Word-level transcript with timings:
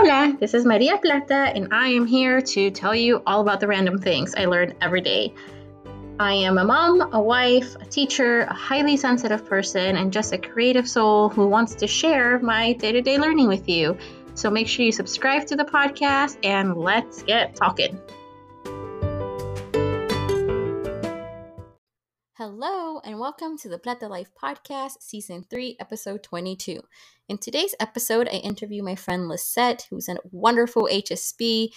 Hola, 0.00 0.34
this 0.40 0.54
is 0.54 0.64
Maria 0.64 0.96
Plata, 0.96 1.52
and 1.54 1.68
I 1.74 1.88
am 1.88 2.06
here 2.06 2.40
to 2.40 2.70
tell 2.70 2.94
you 2.94 3.22
all 3.26 3.42
about 3.42 3.60
the 3.60 3.66
random 3.66 3.98
things 3.98 4.34
I 4.34 4.46
learn 4.46 4.72
every 4.80 5.02
day. 5.02 5.34
I 6.18 6.32
am 6.32 6.56
a 6.56 6.64
mom, 6.64 7.12
a 7.12 7.20
wife, 7.20 7.76
a 7.76 7.84
teacher, 7.84 8.44
a 8.44 8.54
highly 8.54 8.96
sensitive 8.96 9.44
person, 9.44 9.98
and 9.98 10.10
just 10.10 10.32
a 10.32 10.38
creative 10.38 10.88
soul 10.88 11.28
who 11.28 11.48
wants 11.48 11.74
to 11.74 11.86
share 11.86 12.38
my 12.38 12.72
day 12.72 12.92
to 12.92 13.02
day 13.02 13.18
learning 13.18 13.48
with 13.48 13.68
you. 13.68 13.98
So 14.32 14.48
make 14.48 14.68
sure 14.68 14.86
you 14.86 14.92
subscribe 14.92 15.46
to 15.48 15.54
the 15.54 15.66
podcast 15.66 16.38
and 16.44 16.78
let's 16.78 17.22
get 17.22 17.54
talking. 17.54 18.00
Hello, 22.40 23.00
and 23.04 23.18
welcome 23.18 23.58
to 23.58 23.68
the 23.68 23.76
Plata 23.78 24.08
Life 24.08 24.30
Podcast, 24.34 25.02
Season 25.02 25.44
3, 25.50 25.76
Episode 25.78 26.22
22. 26.22 26.80
In 27.28 27.36
today's 27.36 27.74
episode, 27.78 28.28
I 28.28 28.36
interview 28.36 28.82
my 28.82 28.94
friend 28.94 29.28
Lisette, 29.28 29.86
who's 29.90 30.08
a 30.08 30.16
wonderful 30.32 30.88
HSP, 30.90 31.68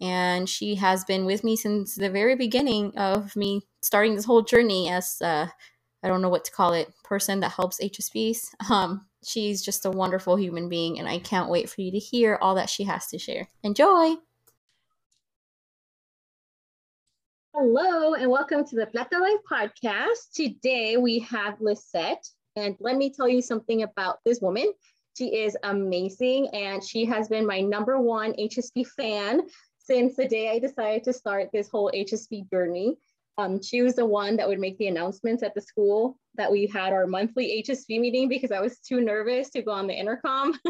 and 0.00 0.48
she 0.48 0.74
has 0.74 1.04
been 1.04 1.24
with 1.24 1.44
me 1.44 1.54
since 1.54 1.94
the 1.94 2.10
very 2.10 2.34
beginning 2.34 2.98
of 2.98 3.36
me 3.36 3.62
starting 3.80 4.16
this 4.16 4.24
whole 4.24 4.42
journey 4.42 4.90
as, 4.90 5.22
uh, 5.22 5.46
I 6.02 6.08
don't 6.08 6.20
know 6.20 6.30
what 6.30 6.44
to 6.46 6.50
call 6.50 6.72
it, 6.72 6.92
person 7.04 7.38
that 7.38 7.52
helps 7.52 7.80
HSPs. 7.80 8.48
Um, 8.72 9.06
she's 9.24 9.62
just 9.62 9.86
a 9.86 9.90
wonderful 9.90 10.34
human 10.34 10.68
being, 10.68 10.98
and 10.98 11.08
I 11.08 11.20
can't 11.20 11.48
wait 11.48 11.70
for 11.70 11.80
you 11.80 11.92
to 11.92 11.98
hear 12.00 12.40
all 12.42 12.56
that 12.56 12.70
she 12.70 12.82
has 12.82 13.06
to 13.10 13.20
share. 13.20 13.46
Enjoy! 13.62 14.16
Hello, 17.54 18.12
and 18.12 18.30
welcome 18.30 18.62
to 18.66 18.76
the 18.76 18.86
Plata 18.86 19.18
Life 19.18 19.40
podcast. 19.50 20.32
Today 20.34 20.98
we 20.98 21.20
have 21.20 21.58
Lisette, 21.60 22.28
and 22.56 22.76
let 22.78 22.96
me 22.96 23.10
tell 23.10 23.26
you 23.26 23.40
something 23.40 23.84
about 23.84 24.18
this 24.24 24.40
woman. 24.42 24.70
She 25.16 25.34
is 25.34 25.56
amazing, 25.62 26.48
and 26.48 26.84
she 26.84 27.06
has 27.06 27.26
been 27.28 27.46
my 27.46 27.62
number 27.62 27.98
one 27.98 28.34
HSP 28.34 28.86
fan 28.88 29.40
since 29.78 30.14
the 30.14 30.28
day 30.28 30.50
I 30.50 30.58
decided 30.58 31.04
to 31.04 31.12
start 31.14 31.48
this 31.50 31.70
whole 31.70 31.90
HSP 31.92 32.48
journey. 32.50 32.98
Um, 33.38 33.62
she 33.62 33.80
was 33.80 33.94
the 33.94 34.06
one 34.06 34.36
that 34.36 34.46
would 34.46 34.60
make 34.60 34.76
the 34.76 34.88
announcements 34.88 35.42
at 35.42 35.54
the 35.54 35.62
school 35.62 36.18
that 36.34 36.52
we 36.52 36.66
had 36.66 36.92
our 36.92 37.06
monthly 37.06 37.64
HSP 37.66 37.98
meeting 37.98 38.28
because 38.28 38.52
I 38.52 38.60
was 38.60 38.78
too 38.80 39.00
nervous 39.00 39.48
to 39.50 39.62
go 39.62 39.72
on 39.72 39.86
the 39.86 39.98
intercom. 39.98 40.52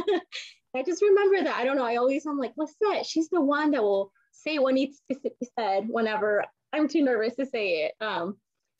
I 0.76 0.84
just 0.84 1.02
remember 1.02 1.42
that. 1.42 1.56
I 1.56 1.64
don't 1.64 1.76
know. 1.76 1.84
I 1.84 1.96
always, 1.96 2.24
I'm 2.24 2.38
like, 2.38 2.54
Lisette, 2.56 3.04
she's 3.04 3.28
the 3.30 3.40
one 3.40 3.72
that 3.72 3.82
will 3.82 4.12
say 4.30 4.60
what 4.60 4.74
needs 4.74 5.02
to 5.10 5.18
be 5.18 5.32
said 5.58 5.88
whenever 5.88 6.44
I'm 6.72 6.88
too 6.88 7.02
nervous 7.02 7.34
to 7.36 7.46
say 7.46 7.84
it. 7.84 7.94
Um, 8.00 8.36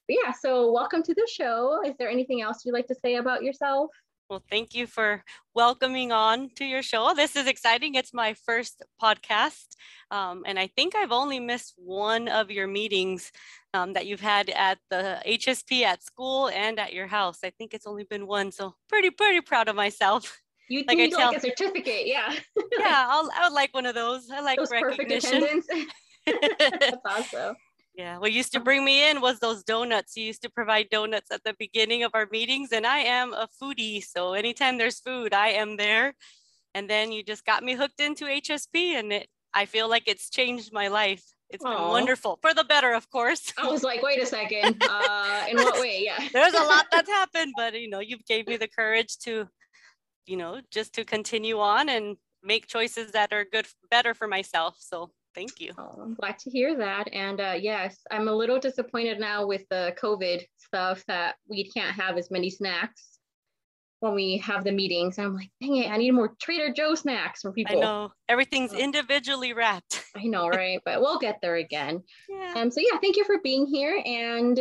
but 0.06 0.17
yeah, 0.22 0.33
so 0.33 0.72
welcome 0.72 1.03
to 1.03 1.14
the 1.14 1.28
show. 1.31 1.83
Is 1.84 1.94
there 1.98 2.08
anything 2.08 2.42
else 2.42 2.64
you'd 2.64 2.72
like 2.72 2.86
to 2.89 2.94
say 2.94 3.17
about 3.17 3.42
yourself? 3.42 3.91
Well, 4.28 4.42
thank 4.50 4.75
you 4.75 4.86
for 4.86 5.25
welcoming 5.55 6.12
on 6.12 6.50
to 6.56 6.64
your 6.66 6.83
show. 6.83 7.14
This 7.14 7.34
is 7.34 7.47
exciting. 7.47 7.94
It's 7.94 8.12
my 8.12 8.34
first 8.34 8.83
podcast. 9.03 9.69
Um, 10.11 10.42
and 10.44 10.59
I 10.59 10.66
think 10.66 10.94
I've 10.94 11.12
only 11.12 11.41
missed 11.41 11.75
one 11.77 12.28
of 12.28 12.50
your 12.50 12.66
meetings 12.66 13.33
um, 13.72 13.94
that 13.94 14.06
you've 14.06 14.20
had 14.20 14.50
at 14.50 14.78
the 14.91 15.22
HSP 15.27 15.83
at 15.83 16.03
school 16.03 16.48
and 16.48 16.78
at 16.78 16.92
your 16.92 17.06
house. 17.06 17.39
I 17.42 17.50
think 17.56 17.72
it's 17.72 17.86
only 17.86 18.05
been 18.05 18.27
one. 18.27 18.53
So 18.53 18.75
pretty, 18.86 19.09
pretty 19.09 19.41
proud 19.41 19.69
of 19.69 19.77
myself. 19.77 20.39
You 20.69 20.84
like 20.86 20.98
need 20.98 21.14
I 21.14 21.16
tell, 21.16 21.28
like 21.28 21.39
a 21.39 21.41
certificate, 21.41 22.06
yeah. 22.06 22.31
yeah, 22.78 23.06
I'll, 23.09 23.31
I 23.34 23.48
would 23.48 23.55
like 23.55 23.72
one 23.72 23.86
of 23.86 23.94
those. 23.94 24.31
I 24.31 24.41
like 24.41 24.59
those 24.59 24.70
recognition. 24.70 25.41
That's 26.27 26.97
awesome. 27.06 27.56
Yeah, 27.98 28.18
what 28.18 28.32
used 28.32 28.52
to 28.52 28.60
bring 28.60 28.84
me 28.84 29.10
in 29.10 29.20
was 29.20 29.41
those 29.41 29.64
donuts. 29.64 30.16
You 30.16 30.24
used 30.24 30.42
to 30.42 30.50
provide 30.50 30.88
donuts 30.88 31.32
at 31.32 31.42
the 31.42 31.56
beginning 31.58 32.04
of 32.04 32.12
our 32.14 32.28
meetings, 32.30 32.70
and 32.70 32.86
I 32.86 32.98
am 32.98 33.32
a 33.32 33.48
foodie. 33.60 34.04
So 34.04 34.34
anytime 34.34 34.78
there's 34.78 35.00
food, 35.00 35.34
I 35.34 35.48
am 35.48 35.77
there. 35.77 36.14
And 36.74 36.88
then 36.88 37.10
you 37.10 37.24
just 37.24 37.44
got 37.44 37.64
me 37.64 37.74
hooked 37.74 37.98
into 37.98 38.26
HSP, 38.26 38.94
and 38.94 39.12
it 39.12 39.28
I 39.52 39.66
feel 39.66 39.88
like 39.88 40.04
it's 40.06 40.30
changed 40.30 40.72
my 40.72 40.87
life. 40.87 41.25
It's 41.50 41.64
Aww. 41.64 41.76
been 41.76 41.88
wonderful 41.88 42.38
for 42.41 42.54
the 42.54 42.62
better, 42.62 42.92
of 42.92 43.10
course. 43.10 43.53
I 43.58 43.66
was 43.66 43.82
like, 43.82 44.00
wait 44.00 44.22
a 44.22 44.26
second. 44.26 44.81
Uh, 44.88 45.44
in 45.50 45.56
what 45.56 45.81
way? 45.81 46.04
Yeah. 46.04 46.22
There's 46.32 46.54
a 46.54 46.62
lot 46.62 46.87
that's 46.92 47.10
happened, 47.20 47.54
but 47.56 47.75
you 47.81 47.91
know, 47.91 47.98
you 47.98 48.19
gave 48.28 48.47
me 48.47 48.56
the 48.58 48.69
courage 48.69 49.19
to, 49.25 49.48
you 50.25 50.37
know, 50.37 50.60
just 50.70 50.94
to 50.94 51.04
continue 51.04 51.58
on 51.58 51.88
and 51.88 52.16
make 52.44 52.69
choices 52.69 53.10
that 53.10 53.32
are 53.32 53.44
good, 53.44 53.66
better 53.91 54.14
for 54.14 54.28
myself. 54.28 54.76
So 54.78 55.10
Thank 55.34 55.61
you. 55.61 55.72
Oh, 55.78 55.94
I'm 56.03 56.15
glad 56.15 56.39
to 56.41 56.50
hear 56.50 56.77
that. 56.78 57.09
And 57.12 57.41
uh, 57.41 57.55
yes, 57.59 57.99
I'm 58.11 58.28
a 58.28 58.33
little 58.33 58.59
disappointed 58.59 59.21
now 59.21 59.47
with 59.47 59.62
the 59.71 59.94
COVID 60.00 60.43
stuff 60.59 61.05
that 61.06 61.37
we 61.49 61.71
can't 61.71 61.94
have 61.94 62.16
as 62.16 62.31
many 62.31 62.50
snacks 62.50 63.19
when 64.00 64.15
we 64.15 64.38
have 64.38 64.65
the 64.65 64.72
meetings. 64.72 65.19
I'm 65.19 65.34
like, 65.34 65.50
dang 65.61 65.77
it, 65.77 65.91
I 65.91 65.97
need 65.97 66.12
more 66.12 66.34
Trader 66.41 66.72
Joe 66.72 66.94
snacks 66.94 67.43
for 67.43 67.53
people. 67.53 67.78
I 67.78 67.81
know 67.81 68.12
everything's 68.28 68.72
individually 68.72 69.53
wrapped. 69.53 70.05
I 70.17 70.25
know, 70.25 70.49
right? 70.49 70.81
but 70.84 71.00
we'll 71.00 71.19
get 71.19 71.38
there 71.43 71.56
again. 71.56 72.03
Yeah. 72.28 72.55
Um, 72.56 72.71
so 72.71 72.81
yeah, 72.81 72.99
thank 72.99 73.17
you 73.17 73.25
for 73.25 73.38
being 73.43 73.67
here. 73.67 74.03
And 74.05 74.61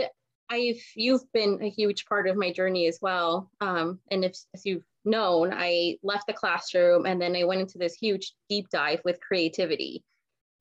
I've 0.50 0.82
you've 0.96 1.30
been 1.34 1.60
a 1.62 1.70
huge 1.70 2.06
part 2.06 2.28
of 2.28 2.38
my 2.38 2.52
journey 2.52 2.88
as 2.88 3.00
well. 3.02 3.52
Um, 3.62 4.00
and 4.12 4.24
if 4.24 4.36
as 4.54 4.66
you've 4.66 4.86
known, 5.06 5.54
I 5.54 5.98
left 6.04 6.28
the 6.28 6.34
classroom 6.34 7.06
and 7.06 7.22
then 7.22 7.36
I 7.36 7.44
went 7.44 7.62
into 7.62 7.78
this 7.78 7.96
huge 7.96 8.34
deep 8.50 8.70
dive 8.70 9.02
with 9.04 9.20
creativity 9.20 10.04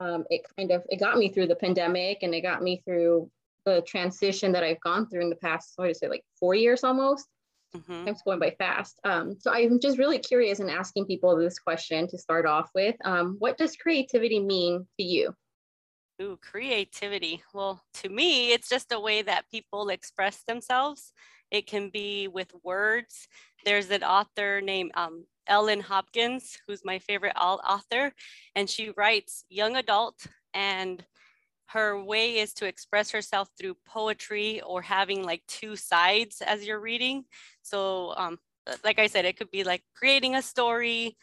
um, 0.01 0.25
it 0.31 0.43
kind 0.57 0.71
of 0.71 0.83
it 0.89 1.01
got 1.01 1.19
me 1.19 1.29
through 1.29 1.47
the 1.47 1.57
pandemic 1.57 2.19
and 2.23 2.35
it 2.35 2.43
got 2.43 2.63
me 2.63 2.83
through 2.85 3.31
the 3.65 3.83
transition 3.83 4.53
that 4.53 4.63
I've 4.63 4.81
gone 4.81 5.09
through 5.09 5.23
in 5.23 5.31
the 5.31 5.37
past, 5.37 5.73
what 5.77 5.91
is 5.91 6.01
it, 6.01 6.11
like 6.11 6.25
four 6.39 6.55
years 6.55 6.85
almost? 6.85 7.27
Mm-hmm. 7.77 8.05
Time's 8.07 8.23
going 8.23 8.39
by 8.39 8.55
fast. 8.59 9.01
Um, 9.05 9.37
so 9.41 9.53
I'm 9.53 9.81
just 9.81 9.99
really 9.99 10.19
curious 10.19 10.61
in 10.61 10.71
asking 10.71 11.07
people 11.07 11.37
this 11.37 11.59
question 11.59 12.09
to 12.09 12.17
start 12.17 12.47
off 12.47 12.71
with. 12.75 12.95
Um, 13.05 13.37
what 13.41 13.59
does 13.59 13.77
creativity 13.77 14.39
mean 14.39 14.87
to 14.99 15.05
you? 15.05 15.35
Ooh, 16.23 16.39
creativity. 16.41 17.43
Well, 17.53 17.83
to 17.95 18.09
me, 18.09 18.53
it's 18.53 18.69
just 18.69 18.93
a 18.93 19.01
way 19.01 19.21
that 19.23 19.51
people 19.51 19.91
express 19.91 20.45
themselves. 20.47 21.13
It 21.51 21.67
can 21.67 21.91
be 21.91 22.29
with 22.29 22.53
words. 22.63 23.29
There's 23.65 23.91
an 23.91 24.03
author 24.03 24.61
named 24.61 24.93
um, 24.95 25.27
Ellen 25.47 25.81
Hopkins, 25.81 26.59
who's 26.67 26.85
my 26.85 26.99
favorite 26.99 27.37
author, 27.37 28.13
and 28.55 28.69
she 28.69 28.91
writes 28.91 29.45
young 29.49 29.77
adult 29.77 30.27
and 30.55 31.05
her 31.67 32.03
way 32.03 32.39
is 32.39 32.55
to 32.55 32.67
express 32.67 33.11
herself 33.11 33.49
through 33.59 33.77
poetry 33.85 34.61
or 34.63 34.83
having 34.83 35.25
like 35.25 35.43
two 35.49 35.77
sides 35.77 36.41
as 36.41 36.65
you're 36.65 36.81
reading. 36.81 37.25
So, 37.63 38.15
um, 38.17 38.39
like 38.85 38.99
I 38.99 39.07
said, 39.09 39.25
it 39.25 39.37
could 39.37 39.51
be 39.51 39.65
like 39.65 39.83
creating 39.95 40.37
a 40.37 40.43
story, 40.43 41.17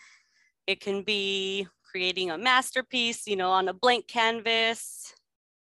it 0.68 0.80
can 0.80 1.02
be 1.04 1.68
creating 1.90 2.32
a 2.32 2.38
masterpiece, 2.38 3.28
you 3.28 3.36
know, 3.36 3.52
on 3.52 3.68
a 3.68 3.74
blank 3.74 4.08
canvas, 4.08 5.14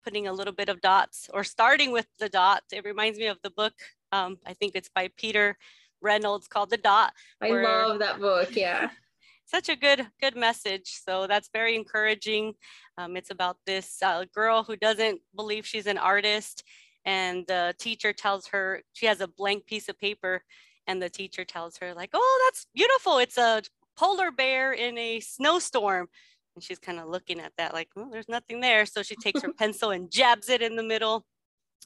putting 0.03 0.27
a 0.27 0.33
little 0.33 0.53
bit 0.53 0.69
of 0.69 0.81
dots 0.81 1.29
or 1.33 1.43
starting 1.43 1.91
with 1.91 2.07
the 2.19 2.29
dot. 2.29 2.63
It 2.71 2.85
reminds 2.85 3.19
me 3.19 3.27
of 3.27 3.37
the 3.43 3.51
book, 3.51 3.73
um, 4.11 4.37
I 4.45 4.53
think 4.53 4.73
it's 4.75 4.89
by 4.93 5.09
Peter 5.17 5.57
Reynolds 6.01 6.47
called 6.47 6.69
The 6.69 6.77
Dot. 6.77 7.13
I 7.41 7.49
love 7.49 7.99
that 7.99 8.19
book. 8.19 8.55
Yeah. 8.55 8.89
such 9.47 9.69
a 9.69 9.75
good 9.75 10.05
good 10.19 10.35
message 10.35 10.99
so 11.05 11.25
that's 11.25 11.49
very 11.53 11.75
encouraging 11.75 12.53
um, 12.97 13.15
it's 13.15 13.31
about 13.31 13.57
this 13.65 13.97
uh, 14.03 14.25
girl 14.33 14.63
who 14.63 14.75
doesn't 14.75 15.21
believe 15.35 15.65
she's 15.65 15.87
an 15.87 15.97
artist 15.97 16.63
and 17.05 17.45
the 17.47 17.73
teacher 17.79 18.11
tells 18.11 18.47
her 18.47 18.81
she 18.93 19.05
has 19.05 19.21
a 19.21 19.27
blank 19.27 19.65
piece 19.65 19.87
of 19.87 19.97
paper 19.97 20.43
and 20.85 21.01
the 21.01 21.09
teacher 21.09 21.45
tells 21.45 21.77
her 21.77 21.93
like 21.93 22.09
oh 22.13 22.45
that's 22.45 22.67
beautiful 22.75 23.17
it's 23.17 23.37
a 23.37 23.61
polar 23.97 24.31
bear 24.31 24.73
in 24.73 24.97
a 24.97 25.19
snowstorm 25.21 26.07
and 26.55 26.63
she's 26.63 26.79
kind 26.79 26.99
of 26.99 27.07
looking 27.07 27.39
at 27.39 27.53
that 27.57 27.73
like 27.73 27.87
well, 27.95 28.09
there's 28.11 28.29
nothing 28.29 28.59
there 28.59 28.85
so 28.85 29.01
she 29.01 29.15
takes 29.15 29.41
her 29.41 29.53
pencil 29.57 29.91
and 29.91 30.11
jabs 30.11 30.49
it 30.49 30.61
in 30.61 30.75
the 30.75 30.83
middle 30.83 31.25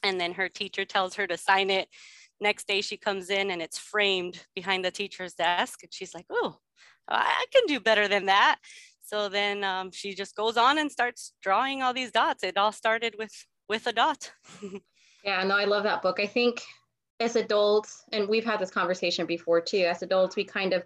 and 0.02 0.20
then 0.20 0.32
her 0.32 0.48
teacher 0.48 0.84
tells 0.84 1.14
her 1.14 1.26
to 1.26 1.36
sign 1.36 1.70
it 1.70 1.88
Next 2.42 2.66
day 2.66 2.80
she 2.80 2.96
comes 2.96 3.30
in 3.30 3.52
and 3.52 3.62
it's 3.62 3.78
framed 3.78 4.44
behind 4.54 4.84
the 4.84 4.90
teacher's 4.90 5.34
desk. 5.34 5.84
And 5.84 5.94
she's 5.94 6.12
like, 6.12 6.26
oh, 6.28 6.58
I 7.08 7.44
can 7.52 7.62
do 7.66 7.78
better 7.78 8.08
than 8.08 8.26
that. 8.26 8.58
So 9.02 9.28
then 9.28 9.62
um, 9.62 9.92
she 9.92 10.14
just 10.14 10.34
goes 10.34 10.56
on 10.56 10.78
and 10.78 10.90
starts 10.90 11.34
drawing 11.40 11.82
all 11.82 11.94
these 11.94 12.10
dots. 12.10 12.42
It 12.42 12.56
all 12.56 12.72
started 12.72 13.14
with 13.18 13.32
with 13.68 13.86
a 13.86 13.92
dot. 13.92 14.32
yeah, 15.24 15.42
no, 15.44 15.56
I 15.56 15.64
love 15.64 15.84
that 15.84 16.02
book. 16.02 16.18
I 16.18 16.26
think 16.26 16.62
as 17.20 17.36
adults, 17.36 18.04
and 18.12 18.28
we've 18.28 18.44
had 18.44 18.58
this 18.58 18.70
conversation 18.70 19.24
before 19.24 19.60
too, 19.60 19.84
as 19.88 20.02
adults, 20.02 20.34
we 20.34 20.44
kind 20.44 20.72
of 20.72 20.82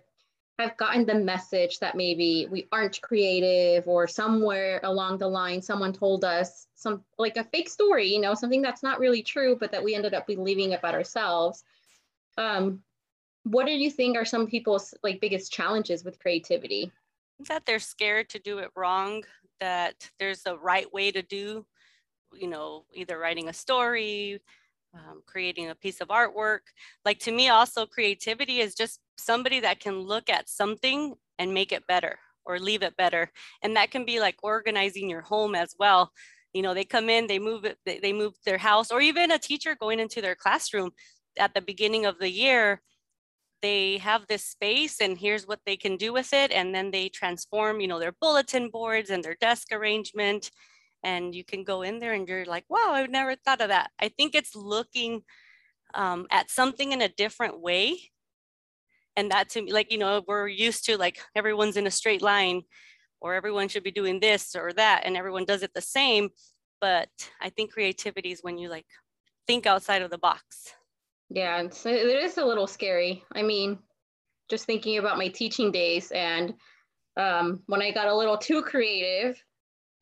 have 0.59 0.77
gotten 0.77 1.05
the 1.05 1.15
message 1.15 1.79
that 1.81 1.95
maybe 1.95 2.49
we 2.51 2.67
aren't 2.73 3.01
creative 3.03 3.87
or 3.87 4.07
somewhere 4.07 4.81
along 4.85 5.19
the 5.19 5.29
line 5.29 5.61
someone 5.61 5.93
told 5.93 6.25
us 6.25 6.67
some 6.75 7.05
like 7.19 7.37
a 7.37 7.45
fake 7.45 7.69
story 7.69 8.07
you 8.07 8.21
know 8.21 8.35
something 8.35 8.63
that's 8.63 8.83
not 8.83 8.99
really 8.99 9.23
true 9.23 9.57
but 9.59 9.71
that 9.71 9.85
we 9.85 9.95
ended 9.95 10.15
up 10.15 10.27
believing 10.27 10.75
about 10.75 10.95
ourselves. 10.95 11.65
Um, 12.39 12.83
what 13.45 13.67
do 13.67 13.73
you 13.73 13.91
think 13.91 14.17
are 14.17 14.25
some 14.25 14.47
people's 14.47 14.93
like 15.03 15.21
biggest 15.21 15.53
challenges 15.53 16.05
with 16.05 16.19
creativity? 16.19 16.91
That 17.49 17.65
they're 17.65 17.79
scared 17.79 18.29
to 18.31 18.39
do 18.39 18.59
it 18.59 18.71
wrong 18.75 19.25
that 19.61 20.11
there's 20.19 20.45
a 20.47 20.57
right 20.57 20.93
way 20.93 21.11
to 21.11 21.23
do 21.23 21.65
you 22.33 22.49
know 22.49 22.85
either 22.93 23.19
writing 23.19 23.49
a 23.49 23.53
story 23.53 24.41
um, 24.97 25.23
creating 25.27 25.71
a 25.71 25.75
piece 25.75 26.01
of 26.01 26.09
artwork. 26.09 26.61
Like 27.05 27.19
to 27.21 27.33
me, 27.33 27.49
also 27.49 27.87
creativity 27.87 28.61
is 28.61 28.75
just 28.75 29.01
somebody 29.19 29.61
that 29.61 29.81
can 29.81 30.01
look 30.01 30.29
at 30.29 30.49
something 30.49 31.15
and 31.39 31.55
make 31.55 31.73
it 31.73 31.87
better 31.87 32.19
or 32.45 32.59
leave 32.59 32.83
it 32.83 32.97
better. 32.97 33.31
And 33.63 33.77
that 33.77 33.91
can 33.91 34.05
be 34.05 34.21
like 34.21 34.37
organizing 34.43 35.11
your 35.11 35.23
home 35.23 35.55
as 35.55 35.75
well. 35.79 36.13
You 36.53 36.63
know, 36.63 36.75
they 36.75 36.85
come 36.85 37.11
in, 37.11 37.27
they 37.27 37.39
move 37.39 37.65
it, 37.65 37.79
they, 37.85 37.99
they 37.99 38.13
move 38.13 38.35
their 38.45 38.59
house, 38.59 38.91
or 38.91 39.01
even 39.01 39.31
a 39.31 39.39
teacher 39.39 39.77
going 39.79 40.01
into 40.01 40.23
their 40.23 40.35
classroom 40.35 40.93
at 41.39 41.55
the 41.55 41.61
beginning 41.61 42.07
of 42.07 42.19
the 42.19 42.31
year, 42.31 42.83
they 43.63 43.99
have 43.99 44.27
this 44.27 44.45
space 44.45 45.01
and 45.01 45.19
here's 45.19 45.47
what 45.47 45.61
they 45.67 45.77
can 45.77 45.97
do 45.97 46.13
with 46.13 46.33
it. 46.33 46.53
And 46.53 46.75
then 46.75 46.91
they 46.91 47.09
transform, 47.09 47.81
you 47.81 47.89
know, 47.89 47.99
their 47.99 48.15
bulletin 48.21 48.71
boards 48.71 49.11
and 49.11 49.23
their 49.25 49.37
desk 49.41 49.69
arrangement. 49.73 50.51
And 51.07 51.37
you 51.37 51.45
can 51.45 51.63
go 51.63 51.83
in 51.83 52.01
there 52.01 52.15
and 52.15 52.29
you're 52.29 52.45
like, 52.47 52.65
wow, 52.69 52.91
I've 52.91 53.11
never 53.11 53.37
thought 53.37 53.61
of 53.61 53.69
that. 53.69 53.93
I 54.01 54.09
think 54.09 54.35
it's 54.35 54.57
looking 54.57 55.23
um, 55.95 56.27
at 56.33 56.51
something 56.51 56.91
in 56.91 57.01
a 57.01 57.09
different 57.09 57.61
way. 57.61 58.11
And 59.17 59.31
that 59.31 59.49
to 59.51 59.63
me 59.63 59.73
like 59.73 59.93
you 59.93 59.99
know 59.99 60.25
we're 60.27 60.49
used 60.49 60.85
to 60.87 60.99
like 60.99 61.21
everyone's 61.37 61.77
in 61.77 61.87
a 61.87 61.93
straight 61.93 62.23
line 62.23 62.63
or 63.21 63.35
everyone 63.35 63.69
should 63.69 63.85
be 63.85 63.93
doing 63.93 64.19
this 64.19 64.55
or 64.55 64.73
that 64.75 65.03
and 65.05 65.17
everyone 65.17 65.45
does 65.45 65.63
it 65.63 65.73
the 65.75 65.81
same. 65.81 66.29
But 66.81 67.09
i 67.41 67.49
think 67.49 67.73
creativity 67.73 68.33
is 68.33 68.43
when 68.43 68.59
you 68.59 68.69
like 68.69 68.87
think 69.47 69.65
outside 69.65 70.03
of 70.03 70.11
the 70.11 70.19
box. 70.19 70.75
Yeah 71.31 71.63
it 71.63 72.25
is 72.25 72.37
a 72.37 72.45
little 72.45 72.67
scary. 72.67 73.25
I 73.33 73.43
mean 73.43 73.79
just 74.51 74.67
thinking 74.67 74.99
about 74.99 75.19
my 75.19 75.29
teaching 75.29 75.73
days 75.73 76.11
and 76.11 76.53
um, 77.17 77.61
when 77.67 77.81
i 77.81 77.91
got 77.91 78.09
a 78.09 78.15
little 78.15 78.37
too 78.37 78.61
creative 78.61 79.43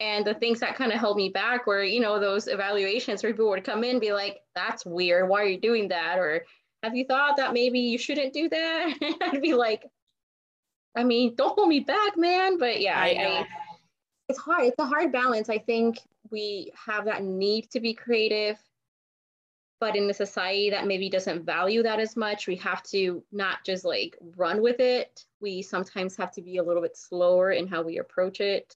and 0.00 0.24
the 0.24 0.34
things 0.34 0.60
that 0.60 0.76
kind 0.76 0.92
of 0.92 0.98
held 0.98 1.16
me 1.16 1.28
back 1.28 1.66
were 1.66 1.82
you 1.82 2.00
know 2.00 2.18
those 2.18 2.48
evaluations 2.48 3.22
where 3.22 3.32
people 3.32 3.48
would 3.48 3.64
come 3.64 3.84
in 3.84 3.92
and 3.92 4.00
be 4.00 4.12
like 4.12 4.40
that's 4.54 4.84
weird 4.84 5.28
why 5.28 5.40
are 5.40 5.46
you 5.46 5.60
doing 5.60 5.88
that 5.88 6.18
or 6.18 6.44
have 6.84 6.94
you 6.94 7.06
thought 7.06 7.38
that 7.38 7.54
maybe 7.54 7.80
you 7.80 7.96
shouldn't 7.96 8.34
do 8.34 8.48
that? 8.50 8.94
I'd 9.22 9.40
be 9.40 9.54
like, 9.54 9.86
I 10.94 11.02
mean, 11.02 11.34
don't 11.34 11.58
hold 11.58 11.68
me 11.68 11.80
back, 11.80 12.16
man. 12.16 12.58
But 12.58 12.80
yeah, 12.80 13.00
I, 13.00 13.06
I, 13.06 13.46
it's 14.28 14.38
hard. 14.38 14.64
It's 14.64 14.78
a 14.78 14.84
hard 14.84 15.10
balance. 15.10 15.48
I 15.48 15.58
think 15.58 15.98
we 16.30 16.72
have 16.86 17.06
that 17.06 17.24
need 17.24 17.70
to 17.70 17.80
be 17.80 17.94
creative, 17.94 18.58
but 19.80 19.96
in 19.96 20.08
a 20.10 20.14
society 20.14 20.70
that 20.70 20.86
maybe 20.86 21.08
doesn't 21.08 21.46
value 21.46 21.82
that 21.82 22.00
as 22.00 22.16
much, 22.16 22.46
we 22.46 22.56
have 22.56 22.82
to 22.84 23.24
not 23.32 23.64
just 23.64 23.86
like 23.86 24.16
run 24.36 24.60
with 24.60 24.78
it. 24.78 25.24
We 25.40 25.62
sometimes 25.62 26.16
have 26.16 26.32
to 26.32 26.42
be 26.42 26.58
a 26.58 26.62
little 26.62 26.82
bit 26.82 26.98
slower 26.98 27.52
in 27.52 27.66
how 27.66 27.82
we 27.82 27.98
approach 27.98 28.40
it, 28.40 28.74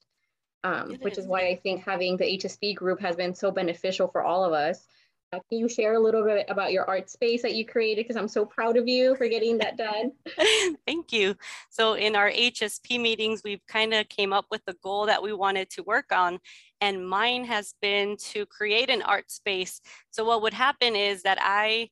um, 0.63 0.95
which 1.01 1.13
is. 1.13 1.19
is 1.19 1.27
why 1.27 1.47
I 1.47 1.55
think 1.55 1.83
having 1.83 2.17
the 2.17 2.25
HSP 2.25 2.75
group 2.75 2.99
has 2.99 3.15
been 3.15 3.33
so 3.33 3.51
beneficial 3.51 4.07
for 4.07 4.23
all 4.23 4.43
of 4.43 4.53
us 4.53 4.87
uh, 5.31 5.39
can 5.47 5.59
you 5.59 5.69
share 5.69 5.93
a 5.93 5.99
little 5.99 6.23
bit 6.23 6.45
about 6.49 6.71
your 6.71 6.85
art 6.85 7.09
space 7.09 7.43
that 7.43 7.53
you 7.53 7.63
created? 7.63 8.03
Because 8.03 8.15
I'm 8.15 8.27
so 8.27 8.45
proud 8.45 8.77
of 8.77 8.87
you 8.87 9.15
for 9.15 9.27
getting 9.27 9.59
that 9.59 9.77
done. 9.77 10.11
Thank 10.87 11.13
you. 11.13 11.35
So 11.69 11.93
in 11.93 12.15
our 12.15 12.31
HSP 12.31 12.99
meetings, 12.99 13.43
we've 13.43 13.65
kind 13.67 13.93
of 13.93 14.09
came 14.09 14.33
up 14.33 14.47
with 14.49 14.65
the 14.65 14.75
goal 14.81 15.05
that 15.05 15.21
we 15.21 15.33
wanted 15.33 15.69
to 15.71 15.83
work 15.83 16.11
on. 16.11 16.39
And 16.81 17.07
mine 17.07 17.45
has 17.45 17.75
been 17.79 18.17
to 18.31 18.47
create 18.47 18.89
an 18.89 19.03
art 19.03 19.29
space. 19.29 19.81
So 20.09 20.25
what 20.25 20.41
would 20.41 20.53
happen 20.53 20.95
is 20.95 21.21
that 21.23 21.37
I 21.41 21.89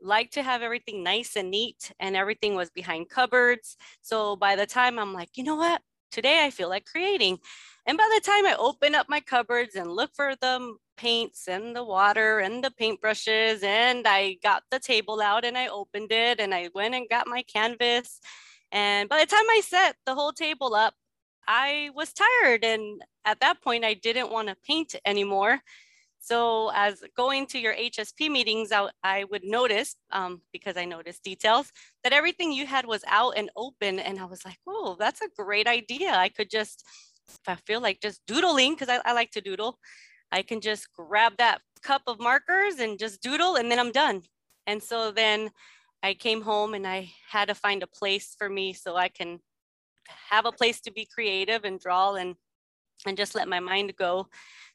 like 0.00 0.30
to 0.32 0.42
have 0.42 0.62
everything 0.62 1.02
nice 1.02 1.34
and 1.34 1.50
neat 1.50 1.90
and 1.98 2.14
everything 2.14 2.54
was 2.54 2.70
behind 2.70 3.08
cupboards. 3.08 3.76
So 4.02 4.36
by 4.36 4.54
the 4.54 4.66
time 4.66 4.98
I'm 4.98 5.12
like, 5.12 5.30
you 5.34 5.42
know 5.42 5.56
what? 5.56 5.82
Today 6.12 6.44
I 6.44 6.50
feel 6.50 6.68
like 6.68 6.84
creating. 6.84 7.38
And 7.86 7.96
by 7.96 8.10
the 8.12 8.20
time 8.20 8.46
I 8.46 8.56
open 8.58 8.96
up 8.96 9.08
my 9.08 9.20
cupboards 9.20 9.76
and 9.76 9.90
look 9.90 10.10
for 10.14 10.34
the 10.40 10.76
paints 10.96 11.46
and 11.46 11.76
the 11.76 11.84
water 11.84 12.40
and 12.40 12.64
the 12.64 12.70
paintbrushes 12.70 13.62
and 13.62 14.06
I 14.08 14.38
got 14.42 14.64
the 14.70 14.80
table 14.80 15.20
out 15.20 15.44
and 15.44 15.56
I 15.56 15.68
opened 15.68 16.10
it 16.10 16.40
and 16.40 16.52
I 16.52 16.68
went 16.74 16.94
and 16.94 17.08
got 17.08 17.28
my 17.28 17.42
canvas. 17.42 18.20
And 18.72 19.08
by 19.08 19.20
the 19.20 19.26
time 19.26 19.48
I 19.50 19.60
set 19.64 19.96
the 20.04 20.14
whole 20.14 20.32
table 20.32 20.74
up, 20.74 20.94
I 21.46 21.90
was 21.94 22.12
tired. 22.12 22.64
And 22.64 23.02
at 23.24 23.40
that 23.40 23.62
point, 23.62 23.84
I 23.84 23.94
didn't 23.94 24.32
want 24.32 24.48
to 24.48 24.56
paint 24.66 24.96
anymore. 25.04 25.60
So 26.18 26.72
as 26.74 27.04
going 27.16 27.46
to 27.48 27.58
your 27.60 27.74
HSP 27.74 28.28
meetings, 28.28 28.72
I, 28.72 28.88
I 29.04 29.24
would 29.30 29.44
notice, 29.44 29.94
um, 30.10 30.42
because 30.52 30.76
I 30.76 30.84
noticed 30.84 31.22
details, 31.22 31.70
that 32.02 32.12
everything 32.12 32.50
you 32.50 32.66
had 32.66 32.84
was 32.84 33.04
out 33.06 33.34
and 33.36 33.48
open. 33.54 34.00
And 34.00 34.18
I 34.18 34.24
was 34.24 34.44
like, 34.44 34.58
oh, 34.66 34.96
that's 34.98 35.20
a 35.20 35.28
great 35.38 35.68
idea. 35.68 36.10
I 36.10 36.28
could 36.28 36.50
just, 36.50 36.82
if 37.28 37.48
I 37.48 37.56
feel 37.66 37.80
like 37.80 38.00
just 38.00 38.20
doodling, 38.26 38.74
because 38.74 38.88
I, 38.88 39.00
I 39.04 39.12
like 39.12 39.30
to 39.32 39.40
doodle, 39.40 39.78
I 40.32 40.42
can 40.42 40.60
just 40.60 40.92
grab 40.92 41.34
that 41.38 41.60
cup 41.82 42.02
of 42.06 42.18
markers 42.18 42.78
and 42.78 42.98
just 42.98 43.22
doodle 43.22 43.56
and 43.56 43.70
then 43.70 43.78
I'm 43.78 43.92
done. 43.92 44.22
And 44.66 44.82
so 44.82 45.12
then 45.12 45.50
I 46.02 46.14
came 46.14 46.42
home 46.42 46.74
and 46.74 46.86
I 46.86 47.10
had 47.30 47.48
to 47.48 47.54
find 47.54 47.82
a 47.82 47.86
place 47.86 48.34
for 48.36 48.48
me 48.48 48.72
so 48.72 48.96
I 48.96 49.08
can 49.08 49.40
have 50.30 50.46
a 50.46 50.52
place 50.52 50.80
to 50.82 50.92
be 50.92 51.06
creative 51.06 51.64
and 51.64 51.80
draw 51.80 52.14
and 52.14 52.34
and 53.06 53.16
just 53.16 53.34
let 53.34 53.48
my 53.48 53.60
mind 53.60 53.94
go. 53.96 54.26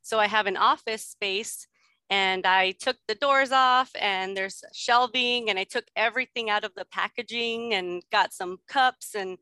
So 0.01 0.19
I 0.19 0.27
have 0.27 0.47
an 0.47 0.55
office 0.55 1.05
space 1.05 1.67
and 2.09 2.45
I 2.45 2.71
took 2.71 2.97
the 3.07 3.15
doors 3.15 3.51
off 3.51 3.89
and 3.99 4.35
there's 4.37 4.63
shelving 4.73 5.49
and 5.49 5.57
I 5.57 5.63
took 5.63 5.85
everything 5.95 6.49
out 6.49 6.63
of 6.63 6.73
the 6.75 6.85
packaging 6.85 7.73
and 7.73 8.03
got 8.11 8.33
some 8.33 8.59
cups 8.67 9.15
and 9.15 9.37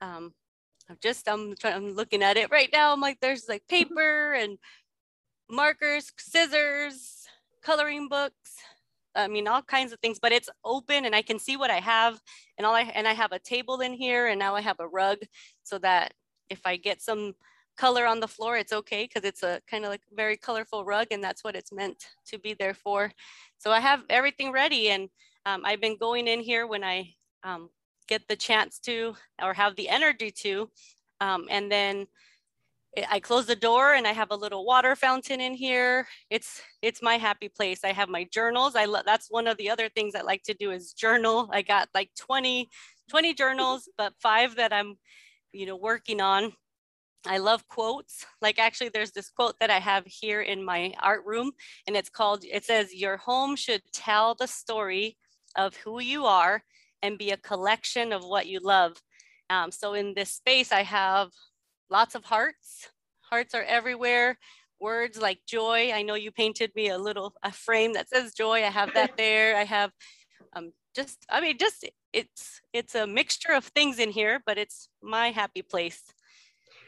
um, 0.00 0.32
I'm 0.88 0.98
just 1.02 1.28
I'm, 1.28 1.54
trying, 1.56 1.74
I'm 1.74 1.94
looking 1.94 2.22
at 2.22 2.36
it 2.36 2.50
right 2.50 2.68
now. 2.72 2.92
I'm 2.92 3.00
like 3.00 3.20
there's 3.20 3.48
like 3.48 3.66
paper 3.68 4.34
and 4.34 4.58
markers, 5.50 6.12
scissors, 6.18 7.26
coloring 7.62 8.08
books. 8.08 8.56
I 9.16 9.28
mean, 9.28 9.46
all 9.46 9.62
kinds 9.62 9.92
of 9.92 10.00
things, 10.00 10.18
but 10.18 10.32
it's 10.32 10.50
open 10.64 11.04
and 11.04 11.14
I 11.14 11.22
can 11.22 11.38
see 11.38 11.56
what 11.56 11.70
I 11.70 11.78
have. 11.78 12.20
And 12.58 12.66
all 12.66 12.74
I, 12.74 12.82
and 12.82 13.06
I 13.06 13.12
have 13.12 13.32
a 13.32 13.38
table 13.38 13.80
in 13.80 13.92
here 13.92 14.26
and 14.26 14.38
now 14.38 14.54
I 14.54 14.60
have 14.60 14.80
a 14.80 14.88
rug 14.88 15.18
so 15.62 15.78
that 15.78 16.14
if 16.50 16.60
I 16.64 16.76
get 16.76 17.00
some 17.00 17.34
color 17.76 18.06
on 18.06 18.20
the 18.20 18.28
floor, 18.28 18.56
it's 18.56 18.72
okay 18.72 19.04
because 19.04 19.26
it's 19.26 19.42
a 19.42 19.60
kind 19.70 19.84
of 19.84 19.90
like 19.90 20.02
very 20.12 20.36
colorful 20.36 20.84
rug 20.84 21.08
and 21.10 21.22
that's 21.22 21.44
what 21.44 21.56
it's 21.56 21.72
meant 21.72 22.08
to 22.26 22.38
be 22.38 22.54
there 22.54 22.74
for. 22.74 23.12
So 23.58 23.70
I 23.70 23.80
have 23.80 24.02
everything 24.10 24.52
ready 24.52 24.90
and 24.90 25.08
um, 25.46 25.62
I've 25.64 25.80
been 25.80 25.96
going 25.96 26.26
in 26.26 26.40
here 26.40 26.66
when 26.66 26.82
I 26.82 27.14
um, 27.44 27.70
get 28.08 28.26
the 28.28 28.36
chance 28.36 28.78
to 28.80 29.14
or 29.42 29.54
have 29.54 29.76
the 29.76 29.88
energy 29.88 30.30
to. 30.30 30.70
Um, 31.20 31.46
and 31.50 31.70
then 31.70 32.06
I 33.10 33.18
close 33.18 33.46
the 33.46 33.56
door 33.56 33.94
and 33.94 34.06
I 34.06 34.12
have 34.12 34.30
a 34.30 34.36
little 34.36 34.64
water 34.64 34.94
fountain 34.94 35.40
in 35.40 35.54
here. 35.54 36.06
It's 36.30 36.62
it's 36.82 37.02
my 37.02 37.16
happy 37.16 37.48
place. 37.48 37.80
I 37.84 37.92
have 37.92 38.08
my 38.08 38.24
journals. 38.32 38.76
I 38.76 38.84
love 38.84 39.04
that's 39.04 39.30
one 39.30 39.46
of 39.46 39.56
the 39.56 39.70
other 39.70 39.88
things 39.88 40.14
I 40.14 40.20
like 40.22 40.42
to 40.44 40.54
do 40.54 40.70
is 40.70 40.92
journal. 40.92 41.48
I 41.52 41.62
got 41.62 41.88
like 41.94 42.10
20 42.18 42.68
20 43.10 43.34
journals, 43.34 43.88
but 43.98 44.14
five 44.20 44.56
that 44.56 44.72
I'm 44.72 44.96
you 45.52 45.66
know 45.66 45.76
working 45.76 46.20
on. 46.20 46.52
I 47.26 47.38
love 47.38 47.66
quotes. 47.68 48.26
Like 48.40 48.58
actually 48.58 48.90
there's 48.90 49.12
this 49.12 49.30
quote 49.30 49.58
that 49.60 49.70
I 49.70 49.80
have 49.80 50.04
here 50.06 50.42
in 50.42 50.64
my 50.64 50.94
art 51.02 51.24
room 51.24 51.52
and 51.86 51.96
it's 51.96 52.10
called 52.10 52.44
it 52.44 52.64
says 52.64 52.94
your 52.94 53.16
home 53.16 53.56
should 53.56 53.82
tell 53.92 54.34
the 54.34 54.46
story 54.46 55.16
of 55.56 55.74
who 55.76 56.00
you 56.00 56.26
are 56.26 56.62
and 57.04 57.18
be 57.18 57.30
a 57.30 57.36
collection 57.36 58.12
of 58.12 58.24
what 58.24 58.46
you 58.46 58.58
love. 58.60 58.96
Um, 59.50 59.70
so 59.70 59.92
in 59.92 60.14
this 60.14 60.32
space 60.32 60.72
I 60.72 60.82
have 60.82 61.30
lots 61.90 62.14
of 62.14 62.24
hearts. 62.24 62.88
Hearts 63.20 63.54
are 63.54 63.62
everywhere. 63.64 64.38
Words 64.80 65.20
like 65.20 65.40
joy. 65.46 65.92
I 65.92 66.02
know 66.02 66.14
you 66.14 66.32
painted 66.32 66.72
me 66.74 66.88
a 66.88 66.98
little 66.98 67.34
a 67.42 67.52
frame 67.52 67.92
that 67.92 68.08
says 68.08 68.32
joy. 68.34 68.64
I 68.64 68.70
have 68.70 68.90
that 68.94 69.10
there. 69.18 69.56
I 69.56 69.64
have 69.64 69.92
um, 70.56 70.72
just, 70.96 71.18
I 71.30 71.40
mean, 71.40 71.58
just 71.58 71.84
it's 72.12 72.60
it's 72.72 72.94
a 72.94 73.06
mixture 73.06 73.52
of 73.52 73.64
things 73.66 73.98
in 73.98 74.10
here, 74.10 74.42
but 74.46 74.56
it's 74.58 74.88
my 75.02 75.30
happy 75.30 75.62
place. 75.62 76.02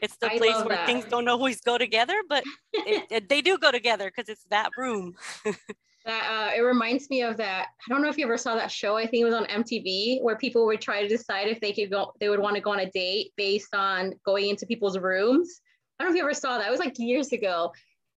It's 0.01 0.17
the 0.17 0.27
I 0.29 0.37
place 0.37 0.57
where 0.63 0.77
that. 0.77 0.87
things 0.87 1.05
don't 1.05 1.27
always 1.27 1.61
go 1.61 1.77
together, 1.77 2.15
but 2.27 2.43
it, 2.73 3.03
it, 3.11 3.29
they 3.29 3.41
do 3.41 3.57
go 3.57 3.71
together 3.71 4.11
because 4.13 4.29
it's 4.29 4.45
that 4.49 4.71
room. 4.77 5.15
that 6.07 6.53
uh, 6.53 6.57
it 6.57 6.61
reminds 6.61 7.09
me 7.09 7.21
of 7.21 7.35
that. 7.37 7.67
I 7.85 7.93
don't 7.93 8.01
know 8.01 8.07
if 8.07 8.17
you 8.17 8.25
ever 8.25 8.37
saw 8.37 8.55
that 8.55 8.71
show. 8.71 8.95
I 8.95 9.05
think 9.05 9.21
it 9.21 9.25
was 9.25 9.33
on 9.33 9.45
MTV 9.45 10.23
where 10.23 10.37
people 10.37 10.65
would 10.65 10.79
try 10.79 11.01
to 11.01 11.07
decide 11.07 11.49
if 11.49 11.59
they 11.59 11.73
could 11.73 11.91
go, 11.91 12.13
they 12.21 12.29
would 12.29 12.39
want 12.39 12.55
to 12.55 12.61
go 12.61 12.71
on 12.71 12.79
a 12.79 12.89
date 12.89 13.33
based 13.35 13.75
on 13.75 14.13
going 14.25 14.49
into 14.49 14.65
people's 14.65 14.97
rooms. 14.97 15.61
I 15.99 16.03
don't 16.03 16.11
know 16.11 16.15
if 16.15 16.19
you 16.19 16.23
ever 16.23 16.33
saw 16.33 16.57
that. 16.57 16.67
It 16.67 16.71
was 16.71 16.79
like 16.79 16.97
years 16.97 17.33
ago. 17.33 17.73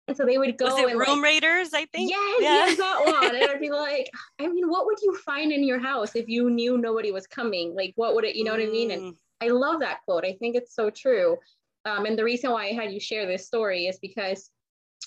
And 0.06 0.16
so 0.16 0.24
they 0.24 0.38
would 0.38 0.56
go. 0.56 0.66
Was 0.66 0.78
it 0.78 0.90
and 0.90 0.98
Room 1.00 1.20
like, 1.20 1.22
Raiders? 1.22 1.74
I 1.74 1.86
think. 1.86 2.10
Yes, 2.10 2.38
yeah. 2.40 2.66
yes, 2.66 2.78
that 2.78 3.02
one. 3.04 3.36
and 3.36 3.44
I'd 3.50 3.60
be 3.60 3.70
like, 3.70 4.08
I 4.38 4.46
mean, 4.46 4.68
what 4.68 4.86
would 4.86 4.98
you 5.02 5.16
find 5.18 5.50
in 5.50 5.64
your 5.64 5.80
house 5.80 6.14
if 6.14 6.28
you 6.28 6.48
knew 6.48 6.78
nobody 6.78 7.10
was 7.10 7.26
coming? 7.26 7.74
Like, 7.74 7.92
what 7.96 8.14
would 8.14 8.24
it? 8.24 8.36
You 8.36 8.44
know 8.44 8.52
mm. 8.52 8.60
what 8.60 8.68
I 8.68 8.70
mean? 8.70 8.90
And 8.92 9.02
mm. 9.02 9.16
I 9.40 9.48
love 9.48 9.80
that 9.80 9.98
quote. 10.04 10.24
I 10.24 10.34
think 10.34 10.54
it's 10.54 10.74
so 10.76 10.90
true. 10.90 11.38
Um, 11.86 12.06
and 12.06 12.16
the 12.16 12.24
reason 12.24 12.50
why 12.50 12.66
I 12.66 12.72
had 12.72 12.92
you 12.92 13.00
share 13.00 13.26
this 13.26 13.46
story 13.46 13.86
is 13.86 13.98
because 14.00 14.50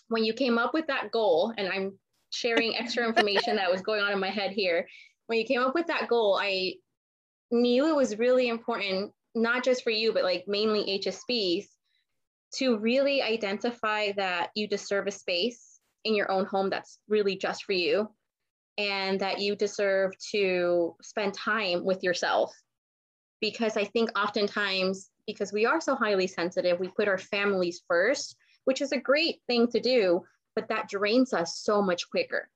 when 0.09 0.23
you 0.25 0.33
came 0.33 0.57
up 0.57 0.73
with 0.73 0.87
that 0.87 1.11
goal, 1.11 1.53
and 1.57 1.67
I'm 1.67 1.93
sharing 2.33 2.75
extra 2.75 3.07
information 3.07 3.55
that 3.55 3.71
was 3.71 3.81
going 3.81 4.01
on 4.01 4.11
in 4.11 4.19
my 4.19 4.29
head 4.29 4.51
here. 4.51 4.87
When 5.27 5.39
you 5.39 5.45
came 5.45 5.61
up 5.61 5.75
with 5.75 5.87
that 5.87 6.07
goal, 6.07 6.37
I 6.41 6.75
knew 7.51 7.87
it 7.87 7.95
was 7.95 8.17
really 8.17 8.49
important, 8.49 9.11
not 9.35 9.63
just 9.63 9.83
for 9.83 9.91
you, 9.91 10.13
but 10.13 10.23
like 10.23 10.45
mainly 10.47 10.99
HSPs, 10.99 11.65
to 12.55 12.77
really 12.77 13.21
identify 13.21 14.11
that 14.13 14.49
you 14.55 14.67
deserve 14.67 15.07
a 15.07 15.11
space 15.11 15.79
in 16.03 16.15
your 16.15 16.31
own 16.31 16.45
home 16.45 16.69
that's 16.69 16.99
really 17.07 17.35
just 17.35 17.63
for 17.63 17.73
you 17.73 18.09
and 18.77 19.19
that 19.19 19.39
you 19.39 19.55
deserve 19.55 20.11
to 20.31 20.95
spend 21.01 21.33
time 21.33 21.85
with 21.85 22.03
yourself 22.03 22.53
because 23.43 23.75
I 23.75 23.83
think 23.83 24.17
oftentimes, 24.17 25.09
because 25.27 25.51
we 25.51 25.65
are 25.65 25.81
so 25.81 25.95
highly 25.95 26.27
sensitive, 26.27 26.79
we 26.79 26.87
put 26.87 27.09
our 27.09 27.17
families 27.17 27.81
first, 27.89 28.37
which 28.63 28.81
is 28.81 28.93
a 28.93 28.97
great 28.97 29.41
thing 29.47 29.67
to 29.71 29.81
do, 29.81 30.23
but 30.55 30.67
that 30.69 30.89
drains 30.89 31.33
us 31.33 31.57
so 31.57 31.81
much 31.81 32.09
quicker. 32.09 32.49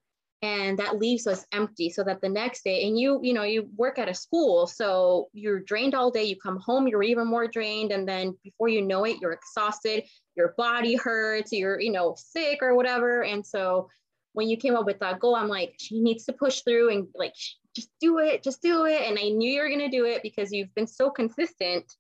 And 0.44 0.78
that 0.78 1.00
leaves 1.00 1.26
us 1.26 1.48
empty 1.52 1.90
so 1.90 2.04
that 2.04 2.22
the 2.22 2.30
next 2.30 2.64
day 2.64 2.88
and 2.88 3.00
you 3.00 3.20
you 3.24 3.34
know 3.34 3.42
you 3.42 3.70
work 3.76 3.98
at 3.98 4.08
a 4.08 4.14
school 4.14 4.68
so 4.68 5.30
you're 5.34 5.60
drained 5.60 5.96
all 5.96 6.12
day 6.12 6.26
you 6.26 6.36
come 6.36 6.60
home 6.60 6.88
you're 6.88 7.02
even 7.02 7.26
more 7.26 7.48
drained 7.48 7.92
and 7.92 8.08
then 8.08 8.38
before 8.44 8.70
you 8.70 8.84
know 8.84 9.04
it 9.04 9.18
you're 9.20 9.32
exhausted 9.32 10.04
your 10.36 10.54
body 10.56 10.96
hurts 10.96 11.52
you're 11.52 11.80
you 11.80 11.92
know 11.92 12.16
sick 12.16 12.60
or 12.62 12.76
whatever. 12.76 13.24
And 13.24 13.44
so 13.44 13.90
when 14.34 14.48
you 14.48 14.58
came 14.58 14.76
up 14.76 14.86
with 14.86 15.00
that 15.00 15.20
goal 15.20 15.36
i'm 15.36 15.48
like 15.48 15.74
she 15.80 16.00
needs 16.00 16.26
to 16.26 16.34
push 16.34 16.62
through 16.62 16.92
and 16.92 17.08
like 17.16 17.34
just 17.76 17.90
do 18.00 18.20
it 18.20 18.44
just 18.44 18.62
do 18.62 18.86
it. 18.86 19.02
And 19.02 19.18
i 19.18 19.30
knew 19.30 19.52
you 19.52 19.62
were 19.62 19.70
going 19.70 19.80
to 19.80 19.90
do 19.90 20.06
it 20.06 20.22
because 20.22 20.52
you've 20.52 20.74
been 20.76 20.86
so 20.86 21.10
consistent 21.10 21.92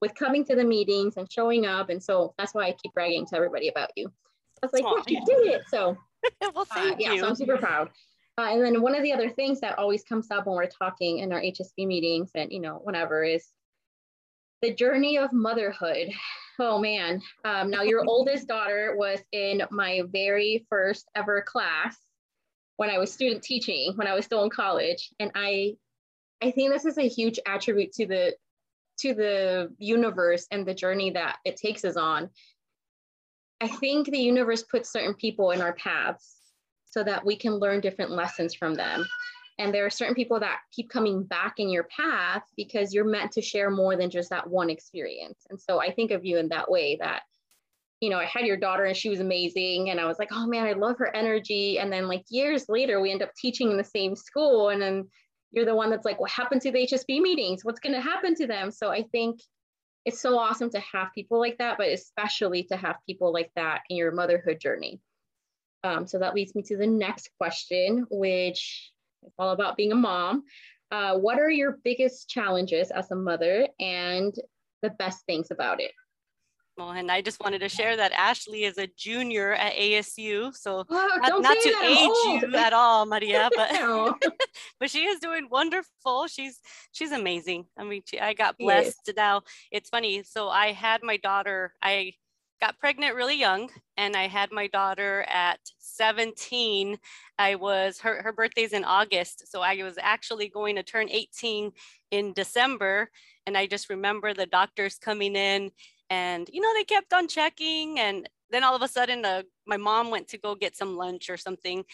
with 0.00 0.16
coming 0.16 0.44
to 0.46 0.56
the 0.56 0.64
meetings 0.64 1.16
and 1.16 1.30
showing 1.30 1.64
up. 1.64 1.90
And 1.90 2.02
so 2.02 2.34
that's 2.38 2.54
why 2.54 2.64
i 2.66 2.72
keep 2.72 2.92
bragging 2.92 3.26
to 3.26 3.36
everybody 3.36 3.68
about 3.68 3.90
you 3.94 4.12
was 4.62 4.72
like 4.72 4.84
yeah, 5.08 5.20
you 5.20 5.26
did 5.26 5.52
it 5.52 5.62
so 5.68 5.96
well, 6.54 6.62
uh, 6.70 6.74
thank 6.74 6.94
uh, 6.94 6.96
yeah, 6.98 7.12
you. 7.12 7.20
so 7.20 7.28
I'm 7.28 7.34
super 7.34 7.56
proud. 7.56 7.90
Uh, 8.36 8.48
and 8.50 8.62
then 8.62 8.82
one 8.82 8.94
of 8.94 9.02
the 9.02 9.12
other 9.12 9.30
things 9.30 9.60
that 9.60 9.78
always 9.78 10.02
comes 10.02 10.30
up 10.30 10.46
when 10.46 10.56
we're 10.56 10.66
talking 10.66 11.18
in 11.18 11.32
our 11.32 11.40
HSP 11.40 11.86
meetings 11.86 12.30
and, 12.34 12.50
you 12.52 12.60
know, 12.60 12.80
whenever 12.82 13.22
is 13.22 13.46
the 14.60 14.74
journey 14.74 15.18
of 15.18 15.32
motherhood. 15.32 16.10
Oh 16.58 16.78
man. 16.78 17.22
Um, 17.44 17.70
now 17.70 17.82
your 17.82 18.04
oldest 18.08 18.48
daughter 18.48 18.94
was 18.96 19.20
in 19.32 19.62
my 19.70 20.02
very 20.10 20.66
first 20.68 21.08
ever 21.14 21.42
class 21.42 21.96
when 22.76 22.90
I 22.90 22.98
was 22.98 23.12
student 23.12 23.42
teaching, 23.42 23.92
when 23.94 24.08
I 24.08 24.14
was 24.14 24.24
still 24.24 24.42
in 24.42 24.50
college. 24.50 25.10
And 25.20 25.30
I, 25.36 25.74
I 26.42 26.50
think 26.50 26.72
this 26.72 26.84
is 26.84 26.98
a 26.98 27.08
huge 27.08 27.38
attribute 27.46 27.92
to 27.92 28.06
the, 28.06 28.34
to 28.98 29.14
the 29.14 29.72
universe 29.78 30.46
and 30.50 30.66
the 30.66 30.74
journey 30.74 31.10
that 31.10 31.36
it 31.44 31.56
takes 31.56 31.84
us 31.84 31.96
on 31.96 32.30
I 33.60 33.68
think 33.68 34.08
the 34.08 34.18
universe 34.18 34.62
puts 34.62 34.92
certain 34.92 35.14
people 35.14 35.50
in 35.52 35.60
our 35.60 35.74
paths 35.74 36.36
so 36.84 37.02
that 37.04 37.24
we 37.24 37.36
can 37.36 37.54
learn 37.54 37.80
different 37.80 38.10
lessons 38.10 38.54
from 38.54 38.74
them. 38.74 39.06
And 39.58 39.72
there 39.72 39.86
are 39.86 39.90
certain 39.90 40.14
people 40.14 40.40
that 40.40 40.60
keep 40.72 40.90
coming 40.90 41.22
back 41.22 41.54
in 41.58 41.68
your 41.68 41.84
path 41.84 42.42
because 42.56 42.92
you're 42.92 43.04
meant 43.04 43.32
to 43.32 43.42
share 43.42 43.70
more 43.70 43.96
than 43.96 44.10
just 44.10 44.30
that 44.30 44.48
one 44.48 44.68
experience. 44.68 45.46
And 45.48 45.60
so 45.60 45.80
I 45.80 45.92
think 45.92 46.10
of 46.10 46.24
you 46.24 46.38
in 46.38 46.48
that 46.48 46.70
way 46.70 46.96
that, 47.00 47.22
you 48.00 48.10
know, 48.10 48.18
I 48.18 48.24
had 48.24 48.46
your 48.46 48.56
daughter 48.56 48.84
and 48.84 48.96
she 48.96 49.08
was 49.08 49.20
amazing. 49.20 49.90
And 49.90 50.00
I 50.00 50.06
was 50.06 50.18
like, 50.18 50.30
oh 50.32 50.46
man, 50.46 50.66
I 50.66 50.72
love 50.72 50.98
her 50.98 51.14
energy. 51.14 51.78
And 51.78 51.92
then 51.92 52.08
like 52.08 52.24
years 52.30 52.68
later, 52.68 53.00
we 53.00 53.12
end 53.12 53.22
up 53.22 53.34
teaching 53.36 53.70
in 53.70 53.76
the 53.76 53.84
same 53.84 54.16
school. 54.16 54.70
And 54.70 54.82
then 54.82 55.08
you're 55.52 55.64
the 55.64 55.74
one 55.74 55.90
that's 55.90 56.04
like, 56.04 56.20
what 56.20 56.32
happened 56.32 56.60
to 56.62 56.72
the 56.72 56.86
HSP 56.86 57.20
meetings? 57.20 57.64
What's 57.64 57.80
going 57.80 57.94
to 57.94 58.00
happen 58.00 58.34
to 58.34 58.46
them? 58.48 58.72
So 58.72 58.90
I 58.90 59.04
think 59.12 59.40
it's 60.04 60.20
so 60.20 60.38
awesome 60.38 60.70
to 60.70 60.80
have 60.80 61.14
people 61.14 61.38
like 61.38 61.58
that, 61.58 61.78
but 61.78 61.88
especially 61.88 62.64
to 62.64 62.76
have 62.76 62.96
people 63.06 63.32
like 63.32 63.50
that 63.56 63.82
in 63.88 63.96
your 63.96 64.12
motherhood 64.12 64.60
journey. 64.60 65.00
Um, 65.82 66.06
so 66.06 66.18
that 66.18 66.34
leads 66.34 66.54
me 66.54 66.62
to 66.62 66.76
the 66.76 66.86
next 66.86 67.30
question, 67.38 68.06
which 68.10 68.90
is 69.22 69.32
all 69.38 69.50
about 69.50 69.76
being 69.76 69.92
a 69.92 69.96
mom. 69.96 70.44
Uh, 70.90 71.16
what 71.18 71.38
are 71.38 71.50
your 71.50 71.78
biggest 71.84 72.28
challenges 72.28 72.90
as 72.90 73.10
a 73.10 73.16
mother 73.16 73.68
and 73.80 74.34
the 74.82 74.90
best 74.90 75.24
things 75.26 75.50
about 75.50 75.80
it? 75.80 75.92
Well, 76.76 76.90
and 76.90 77.10
I 77.10 77.20
just 77.20 77.40
wanted 77.40 77.60
to 77.60 77.68
share 77.68 77.96
that 77.96 78.12
Ashley 78.12 78.64
is 78.64 78.78
a 78.78 78.88
junior 78.96 79.52
at 79.52 79.74
ASU. 79.74 80.54
So 80.56 80.84
oh, 80.88 81.18
not, 81.22 81.42
not 81.42 81.56
to 81.60 81.68
age 81.84 82.42
you 82.42 82.56
at 82.56 82.72
all, 82.72 83.06
Maria, 83.06 83.48
but 83.56 83.70
but 84.80 84.90
she 84.90 85.04
is 85.04 85.20
doing 85.20 85.48
wonderful. 85.50 86.26
She's 86.26 86.60
she's 86.92 87.12
amazing. 87.12 87.66
I 87.78 87.84
mean, 87.84 88.02
she, 88.06 88.20
I 88.20 88.34
got 88.34 88.58
blessed. 88.58 89.00
Yes. 89.06 89.16
Now 89.16 89.42
it's 89.70 89.90
funny. 89.90 90.22
So 90.22 90.48
I 90.48 90.72
had 90.72 91.02
my 91.02 91.16
daughter. 91.16 91.74
I 91.82 92.14
got 92.60 92.78
pregnant 92.78 93.14
really 93.14 93.38
young, 93.38 93.70
and 93.96 94.16
I 94.16 94.28
had 94.28 94.50
my 94.52 94.66
daughter 94.68 95.24
at 95.28 95.58
17. 95.78 96.98
I 97.38 97.54
was 97.56 98.00
her 98.00 98.22
her 98.22 98.32
birthday's 98.32 98.72
in 98.72 98.84
August, 98.84 99.50
so 99.50 99.60
I 99.60 99.82
was 99.82 99.98
actually 100.00 100.48
going 100.48 100.76
to 100.76 100.82
turn 100.82 101.08
18 101.10 101.72
in 102.10 102.32
December. 102.32 103.10
And 103.46 103.56
I 103.58 103.66
just 103.66 103.90
remember 103.90 104.32
the 104.32 104.46
doctors 104.46 104.96
coming 104.96 105.36
in 105.36 105.70
and 106.10 106.48
you 106.52 106.60
know 106.60 106.72
they 106.74 106.84
kept 106.84 107.12
on 107.12 107.28
checking 107.28 107.98
and 107.98 108.28
then 108.50 108.62
all 108.64 108.76
of 108.76 108.82
a 108.82 108.88
sudden 108.88 109.24
uh, 109.24 109.42
my 109.66 109.76
mom 109.76 110.10
went 110.10 110.28
to 110.28 110.38
go 110.38 110.54
get 110.54 110.76
some 110.76 110.96
lunch 110.96 111.30
or 111.30 111.36
something 111.36 111.84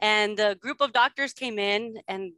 and 0.00 0.38
a 0.40 0.54
group 0.54 0.80
of 0.80 0.92
doctors 0.92 1.32
came 1.32 1.58
in 1.58 1.96
and 2.08 2.32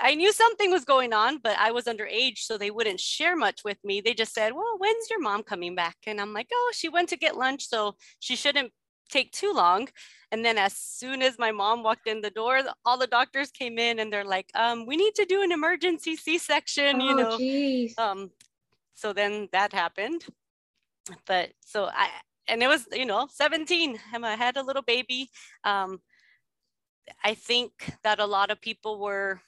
i 0.00 0.14
knew 0.14 0.32
something 0.32 0.70
was 0.70 0.84
going 0.84 1.12
on 1.12 1.38
but 1.38 1.56
i 1.58 1.70
was 1.70 1.84
underage 1.84 2.38
so 2.38 2.58
they 2.58 2.70
wouldn't 2.70 3.00
share 3.00 3.36
much 3.36 3.62
with 3.64 3.78
me. 3.84 4.00
They 4.00 4.14
just 4.14 4.34
said 4.34 4.52
well 4.52 4.76
when's 4.78 5.08
your 5.10 5.20
mom 5.20 5.42
coming 5.42 5.74
back? 5.74 5.96
And 6.06 6.20
i'm 6.20 6.32
like 6.32 6.48
oh 6.52 6.72
she 6.74 6.88
went 6.88 7.08
to 7.10 7.16
get 7.16 7.36
lunch 7.36 7.68
so 7.68 7.96
she 8.20 8.36
shouldn't 8.36 8.72
take 9.08 9.30
too 9.30 9.52
long. 9.52 9.88
And 10.32 10.44
then 10.44 10.58
as 10.58 10.72
soon 10.76 11.22
as 11.22 11.38
my 11.38 11.52
mom 11.52 11.84
walked 11.84 12.08
in 12.08 12.20
the 12.20 12.30
door 12.30 12.60
all 12.84 12.98
the 12.98 13.06
doctors 13.06 13.50
came 13.50 13.78
in 13.78 13.98
and 14.00 14.12
they're 14.12 14.24
like 14.24 14.50
um, 14.54 14.86
we 14.86 14.96
need 14.96 15.14
to 15.14 15.24
do 15.24 15.42
an 15.42 15.52
emergency 15.52 16.16
c-section 16.16 17.00
oh, 17.00 17.08
you 17.08 17.16
know. 17.16 17.38
geez. 17.38 17.94
um, 17.98 18.30
so 18.94 19.12
then 19.12 19.48
that 19.52 19.72
happened. 19.72 20.24
But 21.26 21.52
so 21.60 21.84
I, 21.84 22.08
and 22.48 22.62
it 22.62 22.68
was, 22.68 22.86
you 22.92 23.06
know, 23.06 23.28
17, 23.30 23.98
I 24.22 24.34
had 24.34 24.56
a 24.56 24.62
little 24.62 24.82
baby. 24.82 25.30
Um, 25.64 26.00
I 27.24 27.34
think 27.34 27.70
that 28.02 28.18
a 28.18 28.26
lot 28.26 28.50
of 28.50 28.60
people 28.60 29.00
were 29.00 29.40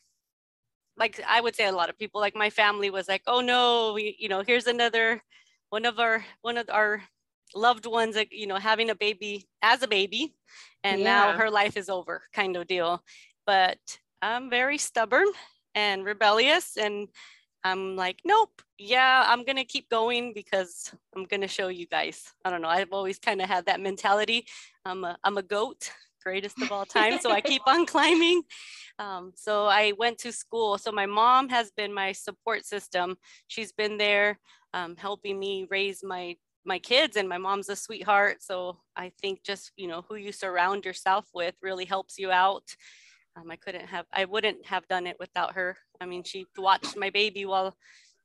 like, 0.96 1.20
I 1.26 1.40
would 1.40 1.54
say 1.54 1.66
a 1.66 1.72
lot 1.72 1.90
of 1.90 1.98
people, 1.98 2.20
like 2.20 2.34
my 2.34 2.50
family 2.50 2.90
was 2.90 3.08
like, 3.08 3.22
oh 3.26 3.40
no, 3.40 3.92
we, 3.94 4.16
you 4.18 4.28
know, 4.28 4.42
here's 4.46 4.66
another, 4.66 5.22
one 5.70 5.84
of 5.84 5.98
our, 5.98 6.24
one 6.42 6.56
of 6.56 6.68
our 6.70 7.02
loved 7.54 7.86
ones, 7.86 8.16
like, 8.16 8.32
you 8.32 8.46
know, 8.46 8.56
having 8.56 8.90
a 8.90 8.94
baby 8.94 9.48
as 9.62 9.82
a 9.82 9.88
baby. 9.88 10.34
And 10.82 11.00
yeah. 11.00 11.04
now 11.04 11.36
her 11.36 11.50
life 11.50 11.76
is 11.76 11.88
over 11.88 12.22
kind 12.32 12.56
of 12.56 12.66
deal. 12.66 13.02
But 13.46 13.78
I'm 14.20 14.50
very 14.50 14.78
stubborn 14.78 15.26
and 15.74 16.04
rebellious 16.04 16.76
and 16.76 17.08
I'm 17.64 17.96
like, 17.96 18.20
nope, 18.24 18.62
yeah, 18.78 19.24
I'm 19.26 19.44
gonna 19.44 19.64
keep 19.64 19.88
going 19.90 20.32
because 20.32 20.92
I'm 21.14 21.24
gonna 21.24 21.48
show 21.48 21.68
you 21.68 21.86
guys. 21.86 22.32
I 22.44 22.50
don't 22.50 22.62
know. 22.62 22.68
I've 22.68 22.92
always 22.92 23.18
kind 23.18 23.42
of 23.42 23.48
had 23.48 23.66
that 23.66 23.80
mentality. 23.80 24.46
I'm 24.84 25.04
a, 25.04 25.18
I'm 25.24 25.38
a 25.38 25.42
goat, 25.42 25.90
greatest 26.22 26.60
of 26.62 26.72
all 26.72 26.84
time. 26.84 27.18
so 27.20 27.30
I 27.30 27.40
keep 27.40 27.62
on 27.66 27.86
climbing. 27.94 28.42
Um, 28.98 29.32
so 29.34 29.66
I 29.66 29.92
went 29.98 30.18
to 30.18 30.32
school. 30.32 30.78
So 30.78 30.92
my 30.92 31.06
mom 31.06 31.48
has 31.48 31.70
been 31.70 31.92
my 31.92 32.12
support 32.12 32.64
system. 32.64 33.16
She's 33.46 33.72
been 33.72 33.98
there 33.98 34.38
um, 34.74 34.96
helping 34.96 35.38
me 35.38 35.66
raise 35.70 36.02
my 36.02 36.36
my 36.68 36.78
kids 36.78 37.16
and 37.16 37.28
my 37.28 37.38
mom's 37.38 37.68
a 37.70 37.74
sweetheart. 37.74 38.42
So 38.42 38.78
I 38.94 39.10
think 39.20 39.42
just, 39.42 39.72
you 39.76 39.88
know, 39.88 40.04
who 40.06 40.16
you 40.16 40.32
surround 40.32 40.84
yourself 40.84 41.26
with 41.34 41.54
really 41.62 41.86
helps 41.86 42.18
you 42.18 42.30
out. 42.30 42.64
Um, 43.36 43.50
I 43.50 43.56
couldn't 43.56 43.86
have, 43.86 44.04
I 44.12 44.26
wouldn't 44.26 44.66
have 44.66 44.86
done 44.86 45.06
it 45.06 45.16
without 45.18 45.54
her. 45.54 45.76
I 46.00 46.06
mean, 46.06 46.22
she 46.22 46.46
watched 46.56 46.96
my 46.96 47.10
baby 47.10 47.46
while 47.46 47.76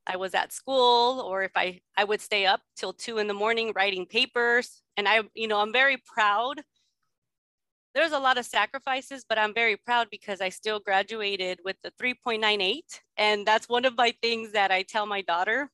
I 0.05 0.17
was 0.17 0.33
at 0.33 0.51
school, 0.51 1.21
or 1.21 1.43
if 1.43 1.51
I, 1.55 1.79
I 1.95 2.03
would 2.03 2.19
stay 2.19 2.45
up 2.45 2.59
till 2.75 2.91
two 2.91 3.19
in 3.19 3.27
the 3.27 3.33
morning 3.33 3.71
writing 3.73 4.05
papers. 4.05 4.81
And 4.97 5.07
I, 5.07 5.21
you 5.33 5.47
know, 5.47 5.59
I'm 5.59 5.71
very 5.71 5.97
proud. 6.13 6.61
There's 7.95 8.11
a 8.11 8.19
lot 8.19 8.37
of 8.37 8.45
sacrifices, 8.45 9.23
but 9.27 9.37
I'm 9.37 9.53
very 9.53 9.77
proud 9.77 10.07
because 10.09 10.41
I 10.41 10.49
still 10.49 10.79
graduated 10.79 11.59
with 11.63 11.75
the 11.83 11.91
3.98. 12.01 12.81
And 13.17 13.45
that's 13.45 13.69
one 13.69 13.85
of 13.85 13.95
my 13.95 14.13
things 14.21 14.51
that 14.53 14.71
I 14.71 14.81
tell 14.81 15.05
my 15.05 15.21
daughter. 15.21 15.69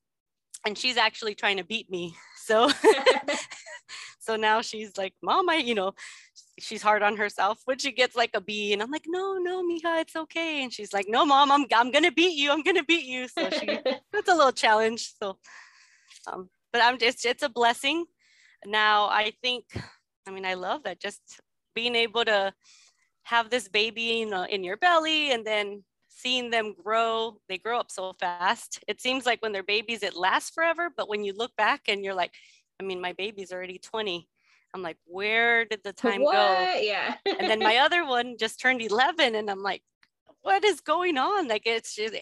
And 0.65 0.77
she's 0.77 0.97
actually 0.97 1.35
trying 1.35 1.57
to 1.57 1.63
beat 1.63 1.89
me. 1.89 2.15
So, 2.49 2.67
so 4.19 4.35
now 4.35 4.61
she's 4.63 4.97
like, 4.97 5.13
Mom, 5.21 5.51
I, 5.51 5.57
you 5.57 5.75
know, 5.75 5.93
she's 6.59 6.81
hard 6.81 7.03
on 7.03 7.17
herself 7.17 7.59
when 7.65 7.77
she 7.77 7.91
gets 7.91 8.15
like 8.15 8.31
a 8.33 8.41
B 8.41 8.73
and 8.73 8.81
I'm 8.81 8.89
like, 8.89 9.05
no, 9.07 9.37
no, 9.37 9.63
Mija, 9.63 10.01
it's 10.01 10.15
okay. 10.15 10.63
And 10.63 10.73
she's 10.73 10.91
like, 10.91 11.05
no, 11.07 11.25
mom, 11.25 11.51
I'm, 11.51 11.65
I'm 11.73 11.91
going 11.91 12.05
to 12.05 12.11
beat 12.11 12.35
you. 12.37 12.51
I'm 12.51 12.63
going 12.63 12.77
to 12.77 12.83
beat 12.83 13.05
you. 13.05 13.27
So 13.27 13.49
she, 13.51 13.79
that's 14.11 14.29
a 14.29 14.35
little 14.35 14.51
challenge. 14.51 15.11
So, 15.21 15.37
um, 16.25 16.49
but 16.71 16.81
I'm 16.81 16.97
just, 16.97 17.25
it's 17.25 17.43
a 17.43 17.49
blessing. 17.49 18.05
Now 18.65 19.05
I 19.05 19.33
think, 19.43 19.65
I 20.27 20.31
mean, 20.31 20.45
I 20.45 20.55
love 20.55 20.83
that 20.83 20.99
just 20.99 21.21
being 21.79 21.95
able 21.95 22.25
to 22.25 22.53
have 23.23 23.49
this 23.49 23.67
baby 23.67 24.21
in, 24.21 24.33
uh, 24.33 24.47
in 24.49 24.63
your 24.63 24.77
belly 24.77 25.31
and 25.31 25.45
then 25.45 25.83
seeing 26.09 26.49
them 26.49 26.75
grow, 26.83 27.37
they 27.47 27.57
grow 27.57 27.79
up 27.79 27.89
so 27.89 28.13
fast. 28.19 28.83
It 28.87 28.99
seems 28.99 29.25
like 29.25 29.41
when 29.41 29.53
they're 29.53 29.63
babies, 29.63 30.03
it 30.03 30.15
lasts 30.15 30.49
forever. 30.49 30.89
But 30.95 31.07
when 31.07 31.23
you 31.23 31.33
look 31.33 31.55
back 31.55 31.81
and 31.87 32.03
you're 32.03 32.19
like, 32.23 32.33
I 32.79 32.83
mean, 32.83 32.99
my 32.99 33.13
baby's 33.13 33.53
already 33.53 33.77
20 33.77 34.27
I'm 34.73 34.83
like, 34.83 34.97
where 35.05 35.65
did 35.65 35.81
the 35.83 35.93
time 35.93 36.21
what? 36.21 36.33
go? 36.33 36.79
Yeah. 36.81 37.15
and 37.25 37.49
then 37.49 37.59
my 37.59 37.77
other 37.77 38.05
one 38.05 38.35
just 38.37 38.59
turned 38.59 38.81
11 38.81 39.35
and 39.35 39.49
I'm 39.49 39.63
like, 39.63 39.81
what 40.41 40.63
is 40.63 40.79
going 40.79 41.17
on? 41.17 41.47
Like 41.47 41.63
it's 41.65 41.95
just, 41.95 42.15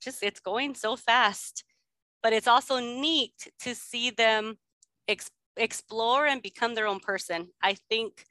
just 0.00 0.22
it's 0.22 0.40
going 0.40 0.74
so 0.74 0.96
fast. 0.96 1.64
But 2.22 2.32
it's 2.32 2.46
also 2.46 2.78
neat 2.78 3.50
to 3.60 3.74
see 3.74 4.10
them 4.10 4.58
ex- 5.06 5.30
explore 5.56 6.26
and 6.26 6.42
become 6.42 6.74
their 6.74 6.86
own 6.86 7.00
person. 7.00 7.48
I 7.62 7.76
think, 7.88 8.24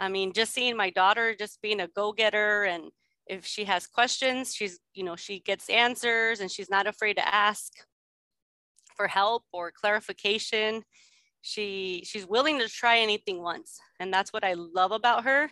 I 0.00 0.08
mean, 0.08 0.32
just 0.32 0.54
seeing 0.54 0.76
my 0.76 0.88
daughter 0.90 1.36
just 1.38 1.60
being 1.60 1.80
a 1.80 1.88
go-getter 1.88 2.64
and 2.64 2.84
if 3.26 3.46
she 3.46 3.64
has 3.64 3.86
questions, 3.86 4.54
she's, 4.54 4.80
you 4.94 5.04
know, 5.04 5.14
she 5.14 5.40
gets 5.40 5.68
answers 5.68 6.40
and 6.40 6.50
she's 6.50 6.70
not 6.70 6.88
afraid 6.88 7.14
to 7.14 7.34
ask 7.34 7.72
for 8.96 9.06
help 9.06 9.44
or 9.52 9.70
clarification. 9.70 10.82
She 11.42 12.02
she's 12.04 12.26
willing 12.26 12.58
to 12.58 12.68
try 12.68 12.98
anything 12.98 13.40
once. 13.42 13.78
And 14.00 14.12
that's 14.12 14.32
what 14.32 14.42
I 14.42 14.54
love 14.54 14.90
about 14.90 15.24
her. 15.24 15.50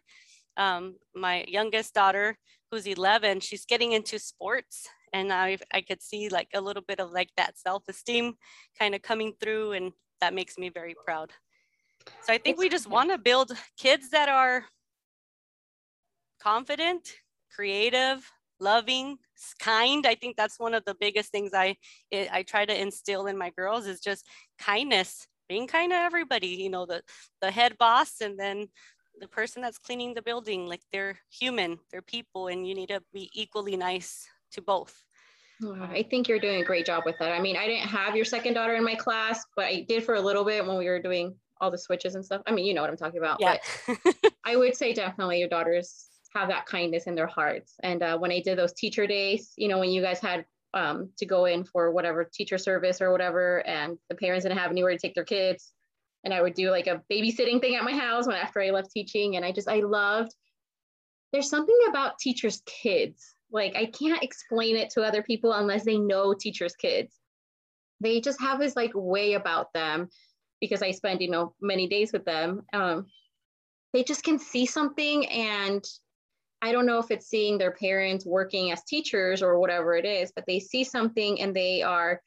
Um, 0.57 0.97
my 1.14 1.45
youngest 1.47 1.95
daughter, 1.95 2.37
who's 2.71 2.87
11, 2.87 3.40
she's 3.40 3.64
getting 3.64 3.93
into 3.93 4.19
sports 4.19 4.88
and 5.12 5.33
I, 5.33 5.59
I 5.73 5.83
could 5.83 6.02
see 6.02 6.28
like 6.28 6.49
a 6.55 6.61
little 6.61 6.83
bit 6.87 7.00
of 7.00 7.12
like 7.12 7.31
that 7.37 7.59
self-esteem 7.59 8.35
kind 8.78 8.95
of 8.95 9.02
coming 9.02 9.35
through 9.40 9.73
and 9.73 9.93
that 10.21 10.35
makes 10.35 10.59
me 10.59 10.69
very 10.69 10.95
proud. 11.05 11.33
So 12.23 12.33
I 12.33 12.38
think 12.38 12.59
we 12.59 12.69
just 12.69 12.88
want 12.88 13.11
to 13.11 13.19
build 13.19 13.53
kids 13.77 14.11
that 14.11 14.29
are 14.29 14.65
confident, 16.41 17.12
creative, 17.55 18.31
loving, 18.61 19.19
kind. 19.59 20.07
I 20.07 20.15
think 20.15 20.37
that's 20.37 20.59
one 20.59 20.75
of 20.75 20.85
the 20.85 20.97
biggest 20.99 21.31
things 21.31 21.53
I 21.55 21.77
I 22.12 22.43
try 22.43 22.65
to 22.65 22.81
instill 22.81 23.27
in 23.27 23.38
my 23.38 23.50
girls 23.50 23.87
is 23.87 24.00
just 24.00 24.27
kindness, 24.59 25.27
being 25.49 25.67
kind 25.67 25.93
to 25.93 25.97
everybody. 25.97 26.49
You 26.49 26.71
know, 26.71 26.87
the 26.87 27.03
the 27.41 27.50
head 27.50 27.77
boss 27.79 28.21
and 28.21 28.38
then 28.38 28.69
the 29.21 29.29
person 29.29 29.62
that's 29.62 29.79
cleaning 29.79 30.15
the 30.15 30.23
building. 30.23 30.67
Like 30.67 30.83
they're 30.93 31.19
human, 31.31 31.79
they're 31.91 32.03
people, 32.03 32.49
and 32.49 32.67
you 32.67 32.75
need 32.75 32.88
to 32.88 33.03
be 33.12 33.31
equally 33.35 33.77
nice 33.77 34.29
to 34.53 34.62
both. 34.62 34.95
I 35.81 36.07
think 36.09 36.29
you're 36.29 36.38
doing 36.38 36.61
a 36.61 36.65
great 36.65 36.87
job 36.87 37.03
with 37.05 37.17
that. 37.19 37.33
I 37.33 37.41
mean, 37.41 37.57
I 37.57 37.67
didn't 37.67 37.88
have 37.88 38.15
your 38.15 38.25
second 38.25 38.55
daughter 38.55 38.77
in 38.77 38.85
my 38.85 38.95
class, 38.95 39.45
but 39.57 39.65
I 39.65 39.85
did 39.88 40.05
for 40.05 40.15
a 40.15 40.21
little 40.21 40.45
bit 40.45 40.65
when 40.65 40.79
we 40.79 40.87
were 40.87 41.03
doing 41.03 41.35
all 41.61 41.71
the 41.71 41.79
switches 41.79 42.15
and 42.15 42.25
stuff. 42.25 42.43
I 42.47 42.53
mean, 42.53 42.67
you 42.67 42.75
know 42.75 42.83
what 42.83 42.91
I'm 42.91 42.97
talking 42.97 43.19
about. 43.19 43.38
Yeah. 43.41 43.59
I 44.45 44.57
would 44.57 44.77
say 44.77 44.93
definitely 44.93 45.41
your 45.41 45.49
daughters 45.49 46.09
have 46.35 46.49
that 46.49 46.67
kindness 46.67 47.07
in 47.07 47.15
their 47.15 47.27
hearts. 47.27 47.75
And 47.83 48.03
uh, 48.03 48.19
when 48.19 48.33
I 48.33 48.41
did 48.41 48.59
those 48.59 48.73
teacher 48.73 49.07
days, 49.07 49.53
you 49.57 49.69
know, 49.69 49.79
when 49.79 49.91
you 49.91 50.03
guys 50.03 50.21
had 50.21 50.45
um, 50.75 51.11
to 51.19 51.27
go 51.27 51.47
in 51.47 51.65
for 51.65 51.91
whatever 51.91 52.25
teacher 52.25 52.59
service 52.59 53.00
or 53.00 53.11
whatever, 53.11 53.67
and 53.67 53.99
the 54.09 54.17
parents 54.17 54.45
didn't 54.45 54.59
have 54.59 54.71
anywhere 54.71 54.93
to 54.93 54.99
take 54.99 55.15
their 55.15 55.25
kids, 55.25 55.73
and 56.25 56.35
I 56.35 56.43
would 56.43 56.55
do 56.55 56.71
like 56.71 56.87
a 56.87 57.03
babysitting 57.11 57.61
thing 57.61 57.77
at 57.77 57.85
my 57.85 57.93
house 57.93 58.27
when 58.27 58.37
after 58.37 58.61
I 58.61 58.71
left 58.71 58.91
teaching, 58.91 59.37
and 59.37 59.45
I 59.45 59.53
just 59.53 59.69
I 59.69 59.81
loved. 59.81 60.33
There's 61.33 61.50
something 61.50 61.79
about 61.88 62.19
teachers' 62.19 62.62
kids. 62.67 63.35
Like 63.50 63.77
I 63.77 63.87
can't 63.87 64.23
explain 64.23 64.77
it 64.77 64.91
to 64.91 65.03
other 65.03 65.23
people 65.23 65.53
unless 65.53 65.85
they 65.85 65.99
know 65.99 66.35
teachers' 66.35 66.77
kids. 66.77 67.15
They 68.00 68.21
just 68.21 68.41
have 68.41 68.59
this 68.59 68.77
like 68.77 68.93
way 68.95 69.35
about 69.35 69.73
them 69.73 70.09
because 70.61 70.83
I 70.83 70.91
spend 70.91 71.21
you 71.21 71.31
know 71.31 71.55
many 71.61 71.87
days 71.87 72.12
with 72.12 72.25
them. 72.25 72.62
Um, 72.73 73.07
they 73.93 74.05
just 74.05 74.23
can 74.23 74.38
see 74.38 74.67
something 74.67 75.27
and 75.27 75.85
I 76.61 76.73
don't 76.73 76.87
know 76.87 76.99
if 76.99 77.11
it's 77.11 77.29
seeing 77.29 77.57
their 77.57 77.73
parents 77.73 78.27
working 78.27 78.73
as 78.73 78.83
teachers 78.85 79.43
or 79.43 79.61
whatever 79.61 79.95
it 79.95 80.05
is, 80.05 80.33
but 80.35 80.45
they 80.47 80.59
see 80.59 80.83
something 80.83 81.41
and 81.41 81.55
they 81.55 81.83
are 81.83 82.21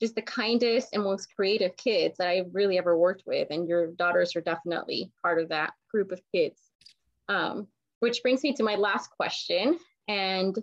just 0.00 0.14
the 0.14 0.22
kindest 0.22 0.88
and 0.92 1.02
most 1.02 1.28
creative 1.34 1.76
kids 1.76 2.16
that 2.18 2.28
I've 2.28 2.52
really 2.52 2.78
ever 2.78 2.96
worked 2.96 3.24
with. 3.26 3.48
And 3.50 3.68
your 3.68 3.88
daughters 3.88 4.36
are 4.36 4.40
definitely 4.40 5.10
part 5.22 5.40
of 5.40 5.48
that 5.48 5.74
group 5.90 6.12
of 6.12 6.20
kids. 6.32 6.60
Um, 7.28 7.66
which 8.00 8.22
brings 8.22 8.42
me 8.42 8.52
to 8.54 8.64
my 8.64 8.74
last 8.74 9.10
question. 9.10 9.78
And 10.08 10.56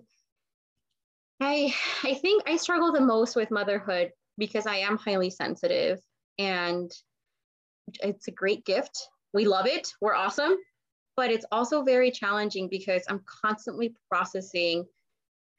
I, 1.39 1.73
I 2.03 2.15
think 2.15 2.43
I 2.47 2.57
struggle 2.57 2.91
the 2.91 2.99
most 2.99 3.35
with 3.35 3.49
motherhood 3.49 4.11
because 4.37 4.67
I 4.67 4.77
am 4.77 4.97
highly 4.97 5.29
sensitive 5.29 5.99
and 6.37 6.91
it's 8.01 8.27
a 8.27 8.31
great 8.31 8.65
gift. 8.65 9.07
We 9.33 9.45
love 9.45 9.67
it. 9.67 9.93
We're 10.01 10.15
awesome 10.15 10.57
but 11.19 11.31
it's 11.31 11.45
also 11.51 11.83
very 11.83 12.11
challenging 12.11 12.69
because 12.69 13.03
I'm 13.09 13.21
constantly 13.43 13.93
processing 14.09 14.85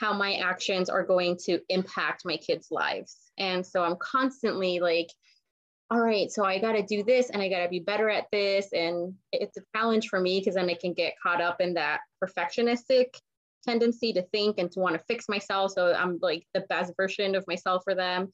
how 0.01 0.15
my 0.15 0.37
actions 0.37 0.89
are 0.89 1.05
going 1.05 1.37
to 1.45 1.61
impact 1.69 2.23
my 2.25 2.39
kids' 2.39 2.69
lives. 2.71 3.31
And 3.37 3.67
so 3.67 3.83
I'm 3.83 3.97
constantly 3.97 4.81
like, 4.81 5.11
all 5.91 6.01
right, 6.01 6.33
so 6.33 6.47
I 6.47 6.59
got 6.59 6.73
to 6.73 6.83
do 6.83 7.05
this 7.05 7.29
and 7.29 7.43
I 7.43 7.51
got 7.51 7.63
to 7.63 7.69
be 7.69 7.79
better 7.79 8.09
at 8.09 8.25
this. 8.33 8.73
And 8.73 9.13
it's 9.33 9.59
a 9.59 9.63
challenge 9.77 10.09
for 10.09 10.19
me 10.19 10.41
because 10.41 10.55
then 10.55 10.71
I 10.71 10.79
can 10.81 10.95
get 10.95 11.21
caught 11.23 11.43
up 11.43 11.61
in 11.61 11.75
that 11.75 12.01
perfectionistic 12.25 13.09
tendency 13.63 14.15
to 14.15 14.23
think 14.33 14.57
and 14.57 14.73
to 14.73 14.81
want 14.81 14.95
to 14.95 15.05
fix 15.09 15.29
myself. 15.29 15.73
So 15.73 15.93
I'm 15.93 16.19
like 16.23 16.47
the 16.55 16.65
best 16.71 16.95
version 16.97 17.35
of 17.35 17.47
myself 17.47 17.83
for 17.85 17.95
them. 17.95 18.31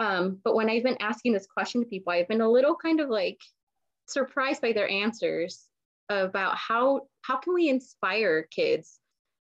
Um, 0.00 0.38
but 0.42 0.54
when 0.54 0.70
I've 0.70 0.82
been 0.82 0.96
asking 1.00 1.34
this 1.34 1.46
question 1.46 1.82
to 1.82 1.86
people, 1.86 2.12
I've 2.12 2.26
been 2.26 2.40
a 2.40 2.50
little 2.50 2.74
kind 2.74 3.00
of 3.00 3.10
like 3.10 3.38
surprised 4.08 4.62
by 4.62 4.72
their 4.72 4.88
answers 4.88 5.66
about 6.08 6.56
how 6.56 7.02
how 7.22 7.36
can 7.36 7.54
we 7.54 7.68
inspire 7.68 8.48
kids 8.50 8.98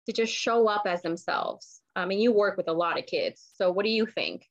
to 0.05 0.13
just 0.13 0.31
show 0.31 0.67
up 0.67 0.83
as 0.85 1.01
themselves? 1.01 1.81
I 1.95 2.05
mean, 2.05 2.19
you 2.19 2.31
work 2.31 2.55
with 2.55 2.69
a 2.69 2.73
lot 2.73 2.99
of 2.99 3.07
kids 3.07 3.43
so 3.55 3.71
what 3.71 3.83
do 3.83 3.91
you 3.91 4.05
think? 4.05 4.47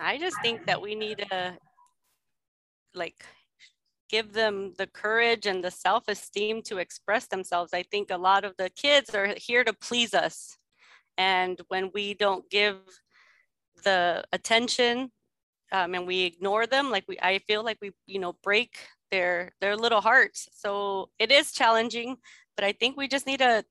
I 0.00 0.16
just 0.18 0.36
think 0.42 0.66
that 0.66 0.80
we 0.80 0.94
need 0.94 1.24
to 1.30 1.58
like 2.94 3.24
give 4.08 4.32
them 4.32 4.72
the 4.78 4.86
courage 4.86 5.44
and 5.46 5.62
the 5.62 5.70
self-esteem 5.70 6.62
to 6.62 6.78
express 6.78 7.26
themselves. 7.26 7.74
I 7.74 7.82
think 7.82 8.10
a 8.10 8.16
lot 8.16 8.44
of 8.44 8.54
the 8.56 8.70
kids 8.70 9.14
are 9.14 9.34
here 9.36 9.64
to 9.64 9.72
please 9.74 10.14
us. 10.14 10.56
And 11.18 11.60
when 11.68 11.90
we 11.92 12.14
don't 12.14 12.48
give 12.48 12.76
the 13.82 14.24
attention 14.32 15.10
um, 15.72 15.94
and 15.94 16.06
we 16.06 16.22
ignore 16.22 16.66
them 16.66 16.90
like 16.90 17.04
we 17.08 17.18
i 17.20 17.38
feel 17.46 17.62
like 17.64 17.78
we 17.80 17.92
you 18.06 18.18
know 18.18 18.34
break 18.42 18.78
their 19.10 19.52
their 19.60 19.76
little 19.76 20.00
hearts. 20.00 20.48
So 20.52 21.10
it 21.18 21.30
is 21.30 21.52
challenging, 21.52 22.16
but 22.56 22.64
I 22.64 22.72
think 22.72 22.96
we 22.96 23.08
just 23.08 23.26
need 23.26 23.38
to 23.38 23.64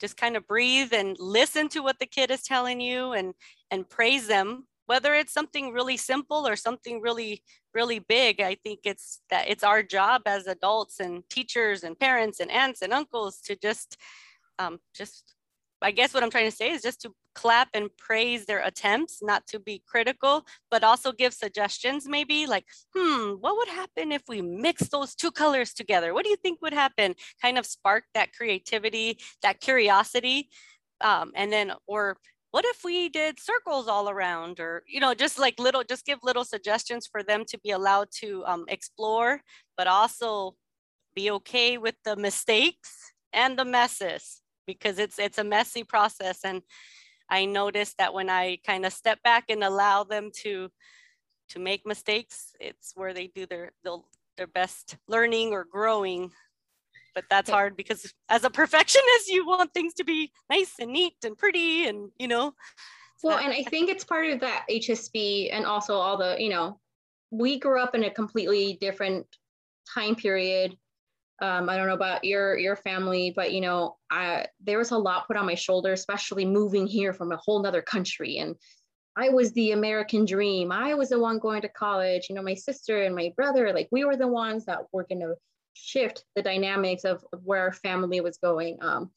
just 0.00 0.16
kind 0.16 0.36
of 0.36 0.46
breathe 0.46 0.92
and 0.92 1.16
listen 1.18 1.68
to 1.70 1.80
what 1.80 1.98
the 1.98 2.06
kid 2.06 2.30
is 2.30 2.42
telling 2.42 2.80
you 2.80 3.12
and 3.12 3.34
and 3.70 3.88
praise 3.88 4.28
them 4.28 4.66
whether 4.86 5.12
it's 5.14 5.32
something 5.32 5.72
really 5.72 5.96
simple 5.96 6.46
or 6.46 6.54
something 6.54 7.00
really 7.00 7.42
really 7.74 7.98
big 7.98 8.40
i 8.40 8.54
think 8.54 8.78
it's 8.84 9.22
that 9.28 9.48
it's 9.48 9.64
our 9.64 9.82
job 9.82 10.22
as 10.24 10.46
adults 10.46 11.00
and 11.00 11.28
teachers 11.28 11.82
and 11.82 11.98
parents 11.98 12.38
and 12.38 12.48
aunts 12.52 12.80
and 12.80 12.92
uncles 12.92 13.40
to 13.40 13.56
just 13.56 13.96
um, 14.60 14.78
just 14.94 15.34
I 15.82 15.90
guess 15.90 16.14
what 16.14 16.22
I'm 16.22 16.30
trying 16.30 16.50
to 16.50 16.56
say 16.56 16.70
is 16.70 16.82
just 16.82 17.02
to 17.02 17.14
clap 17.34 17.68
and 17.74 17.90
praise 17.98 18.46
their 18.46 18.60
attempts, 18.64 19.22
not 19.22 19.46
to 19.48 19.58
be 19.58 19.82
critical, 19.86 20.46
but 20.70 20.82
also 20.82 21.12
give 21.12 21.34
suggestions 21.34 22.08
maybe 22.08 22.46
like, 22.46 22.64
hmm, 22.94 23.32
what 23.32 23.56
would 23.58 23.68
happen 23.68 24.10
if 24.10 24.22
we 24.26 24.40
mix 24.40 24.88
those 24.88 25.14
two 25.14 25.30
colors 25.30 25.74
together? 25.74 26.14
What 26.14 26.24
do 26.24 26.30
you 26.30 26.36
think 26.36 26.62
would 26.62 26.72
happen? 26.72 27.14
Kind 27.42 27.58
of 27.58 27.66
spark 27.66 28.04
that 28.14 28.32
creativity, 28.32 29.18
that 29.42 29.60
curiosity. 29.60 30.48
Um, 31.02 31.32
and 31.34 31.52
then, 31.52 31.72
or 31.86 32.16
what 32.52 32.64
if 32.64 32.82
we 32.82 33.10
did 33.10 33.38
circles 33.38 33.86
all 33.86 34.08
around 34.08 34.60
or, 34.60 34.82
you 34.88 34.98
know, 34.98 35.12
just 35.12 35.38
like 35.38 35.58
little, 35.58 35.84
just 35.84 36.06
give 36.06 36.18
little 36.22 36.44
suggestions 36.44 37.06
for 37.06 37.22
them 37.22 37.44
to 37.48 37.58
be 37.58 37.70
allowed 37.70 38.08
to 38.20 38.42
um, 38.46 38.64
explore, 38.68 39.42
but 39.76 39.86
also 39.86 40.54
be 41.14 41.30
okay 41.32 41.76
with 41.76 41.96
the 42.06 42.16
mistakes 42.16 43.12
and 43.34 43.58
the 43.58 43.64
messes 43.64 44.40
because 44.66 44.98
it's 44.98 45.18
it's 45.18 45.38
a 45.38 45.44
messy 45.44 45.84
process. 45.84 46.40
And 46.44 46.62
i 47.28 47.44
noticed 47.44 47.98
that 47.98 48.14
when 48.14 48.30
i 48.30 48.56
kind 48.64 48.86
of 48.86 48.92
step 48.92 49.20
back 49.24 49.46
and 49.48 49.64
allow 49.64 50.04
them 50.04 50.30
to 50.32 50.70
to 51.48 51.58
make 51.58 51.84
mistakes 51.84 52.54
it's 52.60 52.92
where 52.94 53.12
they 53.12 53.26
do 53.26 53.46
their 53.46 53.72
their 54.36 54.46
best 54.46 54.96
learning 55.08 55.52
or 55.52 55.64
growing. 55.64 56.30
But 57.14 57.24
that's 57.30 57.48
hard 57.48 57.76
because 57.76 58.12
as 58.28 58.44
a 58.44 58.50
perfectionist 58.50 59.28
you 59.28 59.46
want 59.46 59.72
things 59.72 59.94
to 59.94 60.04
be 60.04 60.30
nice 60.50 60.74
and 60.78 60.92
neat 60.92 61.14
and 61.24 61.36
pretty 61.36 61.86
and 61.86 62.10
you 62.18 62.28
know 62.28 62.52
well 63.22 63.38
and 63.38 63.54
i 63.54 63.62
think 63.62 63.88
it's 63.88 64.04
part 64.04 64.26
of 64.26 64.38
that 64.40 64.66
hsp 64.70 65.48
and 65.50 65.64
also 65.64 65.94
all 65.94 66.18
the 66.18 66.36
you 66.38 66.50
know 66.50 66.78
we 67.30 67.58
grew 67.58 67.80
up 67.80 67.94
in 67.94 68.04
a 68.04 68.10
completely 68.10 68.76
different 68.82 69.26
time 69.94 70.14
period 70.14 70.76
um, 71.40 71.68
I 71.68 71.76
don't 71.76 71.86
know 71.86 71.94
about 71.94 72.24
your 72.24 72.56
your 72.56 72.76
family, 72.76 73.32
but 73.34 73.52
you 73.52 73.60
know, 73.60 73.96
I 74.10 74.46
there 74.64 74.78
was 74.78 74.90
a 74.90 74.98
lot 74.98 75.26
put 75.26 75.36
on 75.36 75.46
my 75.46 75.54
shoulder, 75.54 75.92
especially 75.92 76.46
moving 76.46 76.86
here 76.86 77.12
from 77.12 77.32
a 77.32 77.36
whole 77.36 77.62
nother 77.62 77.82
country. 77.82 78.38
And 78.38 78.56
I 79.16 79.28
was 79.28 79.52
the 79.52 79.72
American 79.72 80.24
dream. 80.24 80.72
I 80.72 80.94
was 80.94 81.10
the 81.10 81.20
one 81.20 81.38
going 81.38 81.62
to 81.62 81.68
college. 81.68 82.26
You 82.28 82.36
know, 82.36 82.42
my 82.42 82.54
sister 82.54 83.02
and 83.02 83.14
my 83.14 83.32
brother, 83.36 83.72
like 83.72 83.88
we 83.90 84.04
were 84.04 84.16
the 84.16 84.28
ones 84.28 84.64
that 84.66 84.84
were 84.92 85.06
going 85.08 85.20
to 85.20 85.34
shift 85.74 86.24
the 86.34 86.42
dynamics 86.42 87.04
of, 87.04 87.24
of 87.32 87.40
where 87.44 87.60
our 87.62 87.72
family 87.72 88.20
was 88.20 88.38
going. 88.38 88.78
Um, 88.80 89.10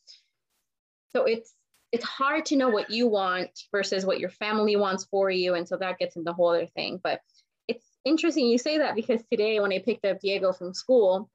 so 1.12 1.24
it's 1.24 1.54
it's 1.92 2.06
hard 2.06 2.46
to 2.48 2.56
know 2.56 2.70
what 2.70 2.92
you 2.92 3.08
want 3.08 3.50
versus 3.72 4.06
what 4.06 4.20
your 4.20 4.30
family 4.30 4.76
wants 4.76 5.06
for 5.06 5.32
you, 5.32 5.56
and 5.56 5.68
so 5.68 5.78
that 5.78 6.00
gets 6.00 6.18
into 6.18 6.26
the 6.26 6.34
whole 6.34 6.50
other 6.50 6.68
thing. 6.68 7.00
But 7.02 7.22
it's 7.70 7.86
interesting 8.04 8.48
you 8.48 8.58
say 8.58 8.80
that 8.80 8.96
because 8.96 9.22
today 9.32 9.62
when 9.62 9.72
I 9.72 9.80
picked 9.80 10.06
up 10.06 10.20
Diego 10.20 10.52
from 10.52 10.74
school 10.74 11.30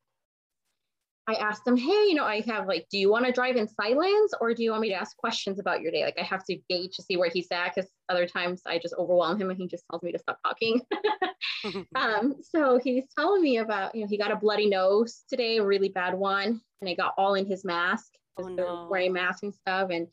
I 1.26 1.34
asked 1.34 1.66
him, 1.66 1.76
hey, 1.76 1.86
you 2.08 2.14
know, 2.14 2.24
I 2.24 2.42
have 2.46 2.66
like, 2.66 2.86
do 2.90 2.98
you 2.98 3.10
want 3.10 3.24
to 3.24 3.32
drive 3.32 3.56
in 3.56 3.66
silence 3.66 4.34
or 4.40 4.52
do 4.52 4.62
you 4.62 4.72
want 4.72 4.82
me 4.82 4.90
to 4.90 4.94
ask 4.94 5.16
questions 5.16 5.58
about 5.58 5.80
your 5.80 5.90
day? 5.90 6.04
Like, 6.04 6.18
I 6.18 6.22
have 6.22 6.44
to 6.44 6.58
gauge 6.68 6.96
to 6.96 7.02
see 7.02 7.16
where 7.16 7.30
he's 7.30 7.48
at 7.50 7.74
because 7.74 7.90
other 8.10 8.26
times 8.26 8.60
I 8.66 8.78
just 8.78 8.94
overwhelm 8.98 9.40
him 9.40 9.48
and 9.48 9.58
he 9.58 9.66
just 9.66 9.84
tells 9.90 10.02
me 10.02 10.12
to 10.12 10.18
stop 10.18 10.38
talking. 10.44 10.82
um, 11.94 12.34
so 12.42 12.78
he's 12.82 13.04
telling 13.16 13.42
me 13.42 13.58
about, 13.58 13.94
you 13.94 14.02
know, 14.02 14.06
he 14.06 14.18
got 14.18 14.32
a 14.32 14.36
bloody 14.36 14.68
nose 14.68 15.24
today, 15.28 15.58
a 15.58 15.64
really 15.64 15.88
bad 15.88 16.14
one, 16.14 16.60
and 16.80 16.90
it 16.90 16.98
got 16.98 17.14
all 17.16 17.34
in 17.34 17.46
his 17.46 17.64
mask. 17.64 18.12
oh, 18.38 18.48
no. 18.48 18.88
wearing 18.90 19.12
masks 19.12 19.42
and 19.44 19.54
stuff. 19.54 19.88
And 19.90 20.08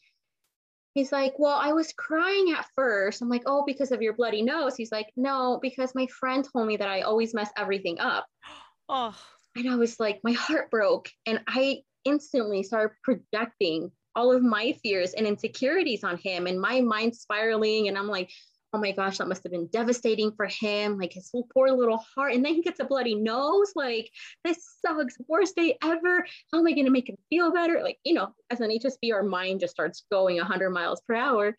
he's 0.93 1.12
like, 1.12 1.34
Well, 1.38 1.58
I 1.60 1.74
was 1.74 1.91
crying 1.93 2.54
at 2.58 2.67
first. 2.76 3.21
I'm 3.21 3.30
like, 3.30 3.43
Oh, 3.45 3.63
because 3.65 3.91
of 3.91 4.02
your 4.02 4.13
bloody 4.13 4.41
nose. 4.41 4.76
He's 4.78 4.91
like, 4.91 5.10
No, 5.17 5.60
because 5.62 5.93
my 5.93 6.08
friend 6.08 6.47
told 6.54 6.67
me 6.67 6.78
that 6.78 6.88
I 6.88 7.02
always 7.02 7.34
mess 7.34 7.50
everything 7.58 8.00
up. 8.00 8.26
Oh. 8.93 9.15
And 9.56 9.70
I 9.70 9.76
was 9.76 10.00
like, 10.00 10.22
My 10.24 10.34
heart 10.34 10.72
broke. 10.72 11.10
And 11.26 11.42
I 11.48 11.82
instantly 12.06 12.64
started 12.64 12.96
projecting 13.04 13.92
all 14.16 14.32
of 14.32 14.44
my 14.44 14.74
fears 14.84 15.14
and 15.14 15.26
insecurities 15.26 16.04
on 16.04 16.18
him 16.18 16.48
and 16.48 16.60
my 16.60 16.82
mind 16.82 17.16
spiraling. 17.16 17.88
And 17.88 17.98
I'm 17.98 18.08
like, 18.08 18.32
oh 18.74 18.78
my 18.78 18.92
gosh, 18.92 19.18
that 19.18 19.28
must 19.28 19.44
have 19.44 19.52
been 19.52 19.68
devastating 19.68 20.32
for 20.32 20.48
him. 20.48 20.98
Like 20.98 21.14
his 21.14 21.32
poor 21.54 21.72
little 21.72 22.04
heart. 22.16 22.34
And 22.34 22.44
then 22.44 22.56
he 22.56 22.62
gets 22.62 22.80
a 22.80 22.86
bloody 22.86 23.16
nose. 23.16 23.74
Like, 23.76 24.10
this 24.44 24.58
sucks. 24.86 25.18
Worst 25.28 25.56
day 25.56 25.78
ever. 25.84 26.26
How 26.52 26.60
am 26.60 26.68
I 26.68 26.72
going 26.72 26.86
to 26.86 26.92
make 26.92 27.10
him 27.10 27.18
feel 27.30 27.52
better? 27.52 27.82
Like, 27.84 28.00
you 28.04 28.14
know, 28.14 28.34
as 28.50 28.62
an 28.62 28.70
HSP, 28.70 29.14
our 29.14 29.24
mind 29.24 29.60
just 29.60 29.74
starts 29.74 30.06
going 30.12 30.38
100 30.38 30.70
miles 30.70 31.02
per 31.02 31.16
hour. 31.16 31.48
And 31.48 31.56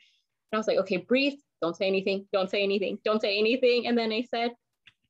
I 0.55 0.57
was 0.57 0.67
like, 0.67 0.79
okay, 0.79 0.99
breathe. 0.99 1.39
Don't 1.61 1.77
say 1.77 1.87
anything. 1.87 2.27
Don't 2.33 2.51
say 2.51 2.63
anything. 2.63 2.99
Don't 3.05 3.21
say 3.21 3.39
anything. 3.39 3.87
And 3.87 3.97
then 3.97 4.11
I 4.11 4.23
said, 4.23 4.51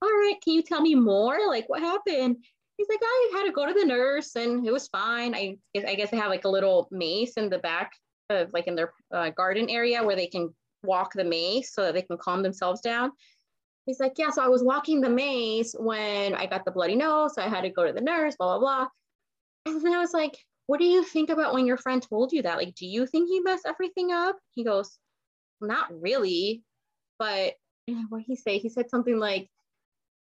all 0.02 0.08
right, 0.08 0.36
can 0.42 0.54
you 0.54 0.62
tell 0.62 0.80
me 0.80 0.94
more? 0.94 1.38
Like, 1.48 1.68
what 1.68 1.80
happened? 1.80 2.38
He's 2.76 2.88
like, 2.88 3.00
I 3.02 3.30
had 3.34 3.44
to 3.44 3.52
go 3.52 3.66
to 3.66 3.74
the 3.74 3.84
nurse 3.84 4.34
and 4.34 4.66
it 4.66 4.72
was 4.72 4.88
fine. 4.88 5.34
I, 5.34 5.56
I 5.76 5.94
guess 5.94 6.10
they 6.10 6.16
have 6.16 6.30
like 6.30 6.44
a 6.44 6.48
little 6.48 6.88
mace 6.90 7.34
in 7.34 7.48
the 7.48 7.58
back 7.58 7.92
of 8.30 8.52
like 8.52 8.66
in 8.66 8.74
their 8.74 8.92
uh, 9.14 9.30
garden 9.30 9.68
area 9.68 10.02
where 10.02 10.16
they 10.16 10.26
can 10.26 10.52
walk 10.82 11.12
the 11.12 11.24
maze 11.24 11.72
so 11.72 11.82
that 11.82 11.94
they 11.94 12.02
can 12.02 12.18
calm 12.18 12.42
themselves 12.42 12.80
down. 12.80 13.12
He's 13.86 14.00
like, 14.00 14.14
yeah, 14.16 14.30
so 14.30 14.42
I 14.42 14.48
was 14.48 14.62
walking 14.62 15.00
the 15.00 15.10
maze 15.10 15.74
when 15.78 16.34
I 16.34 16.46
got 16.46 16.64
the 16.64 16.70
bloody 16.70 16.94
nose. 16.94 17.34
So 17.34 17.42
I 17.42 17.48
had 17.48 17.62
to 17.62 17.70
go 17.70 17.84
to 17.84 17.92
the 17.92 18.00
nurse, 18.00 18.36
blah, 18.36 18.58
blah, 18.58 18.86
blah. 18.86 18.88
And 19.66 19.84
then 19.84 19.92
I 19.92 19.98
was 19.98 20.12
like, 20.12 20.36
what 20.66 20.78
do 20.78 20.86
you 20.86 21.04
think 21.04 21.30
about 21.30 21.52
when 21.52 21.66
your 21.66 21.76
friend 21.76 22.02
told 22.02 22.32
you 22.32 22.42
that? 22.42 22.56
Like, 22.56 22.74
do 22.74 22.86
you 22.86 23.06
think 23.06 23.28
he 23.28 23.40
messed 23.40 23.66
everything 23.66 24.12
up? 24.12 24.36
He 24.54 24.64
goes, 24.64 24.98
not 25.60 25.88
really. 26.00 26.62
But 27.18 27.54
what 28.08 28.22
he 28.22 28.36
say? 28.36 28.58
He 28.58 28.68
said 28.68 28.88
something 28.88 29.18
like, 29.18 29.48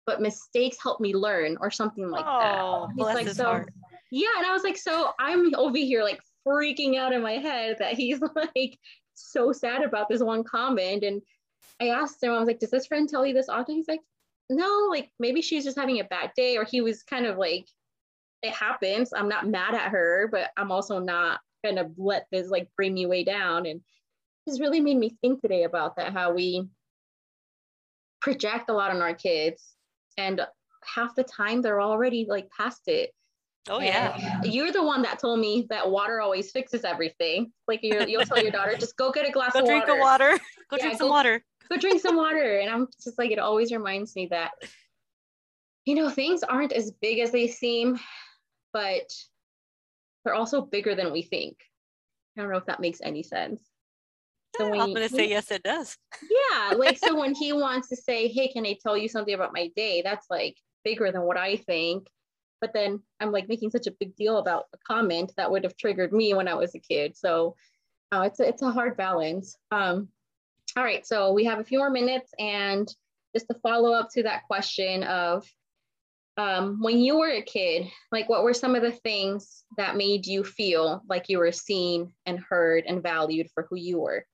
but 0.05 0.21
mistakes 0.21 0.77
help 0.81 0.99
me 0.99 1.13
learn 1.13 1.57
or 1.61 1.69
something 1.69 2.09
like 2.09 2.25
oh, 2.27 2.87
that. 2.87 2.93
He's 2.95 3.27
like, 3.27 3.35
so 3.35 3.45
heart. 3.45 3.73
yeah. 4.11 4.29
And 4.37 4.45
I 4.45 4.51
was 4.51 4.63
like, 4.63 4.77
so 4.77 5.11
I'm 5.19 5.53
over 5.55 5.77
here 5.77 6.03
like 6.03 6.21
freaking 6.47 6.97
out 6.97 7.13
in 7.13 7.21
my 7.21 7.33
head 7.33 7.77
that 7.79 7.93
he's 7.93 8.19
like 8.55 8.77
so 9.13 9.51
sad 9.51 9.83
about 9.83 10.09
this 10.09 10.21
one 10.21 10.43
comment. 10.43 11.03
And 11.03 11.21
I 11.79 11.89
asked 11.89 12.21
him, 12.21 12.31
I 12.31 12.39
was 12.39 12.47
like, 12.47 12.59
does 12.59 12.71
this 12.71 12.87
friend 12.87 13.07
tell 13.07 13.25
you 13.25 13.33
this 13.33 13.49
often? 13.49 13.75
He's 13.75 13.87
like, 13.87 14.01
no, 14.49 14.87
like 14.89 15.11
maybe 15.19 15.41
she's 15.41 15.63
just 15.63 15.77
having 15.77 15.99
a 15.99 16.05
bad 16.05 16.31
day, 16.35 16.57
or 16.57 16.65
he 16.65 16.81
was 16.81 17.03
kind 17.03 17.25
of 17.25 17.37
like, 17.37 17.65
it 18.43 18.53
happens. 18.53 19.13
I'm 19.13 19.29
not 19.29 19.47
mad 19.47 19.75
at 19.75 19.91
her, 19.91 20.27
but 20.31 20.49
I'm 20.57 20.71
also 20.71 20.99
not 20.99 21.39
gonna 21.63 21.89
let 21.95 22.25
this 22.31 22.49
like 22.49 22.67
bring 22.75 22.93
me 22.93 23.05
way 23.05 23.23
down. 23.23 23.65
And 23.65 23.81
this 24.45 24.59
really 24.59 24.81
made 24.81 24.97
me 24.97 25.15
think 25.21 25.41
today 25.41 25.63
about 25.63 25.95
that, 25.95 26.11
how 26.11 26.33
we 26.33 26.67
project 28.19 28.69
a 28.69 28.73
lot 28.73 28.91
on 28.91 29.01
our 29.01 29.13
kids 29.13 29.75
and 30.17 30.41
half 30.83 31.15
the 31.15 31.23
time 31.23 31.61
they're 31.61 31.81
already 31.81 32.25
like 32.27 32.49
past 32.49 32.87
it 32.87 33.11
Oh 33.69 33.79
yeah. 33.79 34.41
You're 34.43 34.71
the 34.71 34.83
one 34.83 35.03
that 35.03 35.19
told 35.19 35.39
me 35.39 35.67
that 35.69 35.89
water 35.89 36.19
always 36.19 36.51
fixes 36.51 36.83
everything. 36.83 37.51
Like 37.67 37.81
you 37.83 37.95
will 37.95 38.25
tell 38.25 38.41
your 38.41 38.51
daughter, 38.51 38.75
just 38.75 38.97
go 38.97 39.11
get 39.11 39.27
a 39.27 39.31
glass 39.31 39.53
go 39.53 39.59
of 39.59 39.65
drink 39.65 39.87
water. 39.87 39.99
water. 39.99 40.39
Go 40.69 40.77
yeah, 40.77 40.83
drink 40.83 40.97
some 40.99 41.07
go, 41.09 41.13
water. 41.13 41.43
Go 41.69 41.77
drink 41.77 42.01
some 42.01 42.15
water. 42.15 42.59
And 42.59 42.69
I'm 42.69 42.87
just 43.03 43.19
like, 43.19 43.31
it 43.31 43.39
always 43.39 43.73
reminds 43.73 44.15
me 44.15 44.27
that, 44.27 44.51
you 45.85 45.95
know, 45.95 46.09
things 46.09 46.43
aren't 46.43 46.71
as 46.71 46.91
big 46.91 47.19
as 47.19 47.31
they 47.31 47.47
seem, 47.47 47.99
but 48.71 49.11
they're 50.23 50.33
also 50.33 50.61
bigger 50.61 50.95
than 50.95 51.11
we 51.11 51.23
think. 51.23 51.57
I 52.37 52.41
don't 52.41 52.51
know 52.51 52.57
if 52.57 52.67
that 52.67 52.79
makes 52.79 53.01
any 53.03 53.21
sense. 53.21 53.61
So 54.57 54.69
when 54.69 54.81
I'm 54.81 54.93
going 54.93 55.07
to 55.07 55.15
say 55.15 55.29
yes, 55.29 55.49
it 55.51 55.63
does. 55.63 55.97
Yeah. 56.21 56.75
Like, 56.75 56.97
so 56.97 57.17
when 57.17 57.33
he 57.39 57.53
wants 57.53 57.89
to 57.89 57.95
say, 57.95 58.27
hey, 58.27 58.49
can 58.49 58.65
I 58.65 58.77
tell 58.81 58.97
you 58.97 59.07
something 59.07 59.33
about 59.33 59.53
my 59.53 59.71
day? 59.75 60.01
That's 60.03 60.27
like 60.29 60.57
bigger 60.83 61.11
than 61.11 61.21
what 61.21 61.37
I 61.37 61.55
think 61.55 62.07
but 62.61 62.73
then 62.73 63.01
I'm 63.19 63.31
like 63.31 63.49
making 63.49 63.71
such 63.71 63.87
a 63.87 63.95
big 63.99 64.15
deal 64.15 64.37
about 64.37 64.65
a 64.73 64.77
comment 64.87 65.33
that 65.35 65.51
would 65.51 65.63
have 65.63 65.75
triggered 65.75 66.13
me 66.13 66.33
when 66.35 66.47
I 66.47 66.53
was 66.53 66.75
a 66.75 66.79
kid. 66.79 67.17
So 67.17 67.55
uh, 68.11 68.21
it's 68.21 68.39
a, 68.39 68.47
it's 68.47 68.61
a 68.61 68.71
hard 68.71 68.95
balance. 68.95 69.57
Um, 69.71 70.09
all 70.77 70.83
right, 70.83 71.05
so 71.05 71.33
we 71.33 71.43
have 71.45 71.59
a 71.59 71.65
few 71.65 71.79
more 71.79 71.89
minutes, 71.89 72.31
and 72.39 72.87
just 73.35 73.47
to 73.47 73.55
follow 73.55 73.91
up 73.91 74.09
to 74.11 74.23
that 74.23 74.43
question 74.47 75.03
of 75.03 75.45
um, 76.37 76.81
when 76.81 76.99
you 76.99 77.17
were 77.17 77.31
a 77.31 77.41
kid, 77.41 77.87
like 78.11 78.29
what 78.29 78.43
were 78.43 78.53
some 78.53 78.75
of 78.75 78.81
the 78.81 78.91
things 78.91 79.63
that 79.77 79.97
made 79.97 80.25
you 80.25 80.43
feel 80.43 81.01
like 81.09 81.27
you 81.27 81.39
were 81.39 81.51
seen 81.51 82.13
and 82.25 82.39
heard 82.39 82.85
and 82.87 83.03
valued 83.03 83.49
for 83.53 83.67
who 83.69 83.75
you 83.75 83.99
were? 83.99 84.25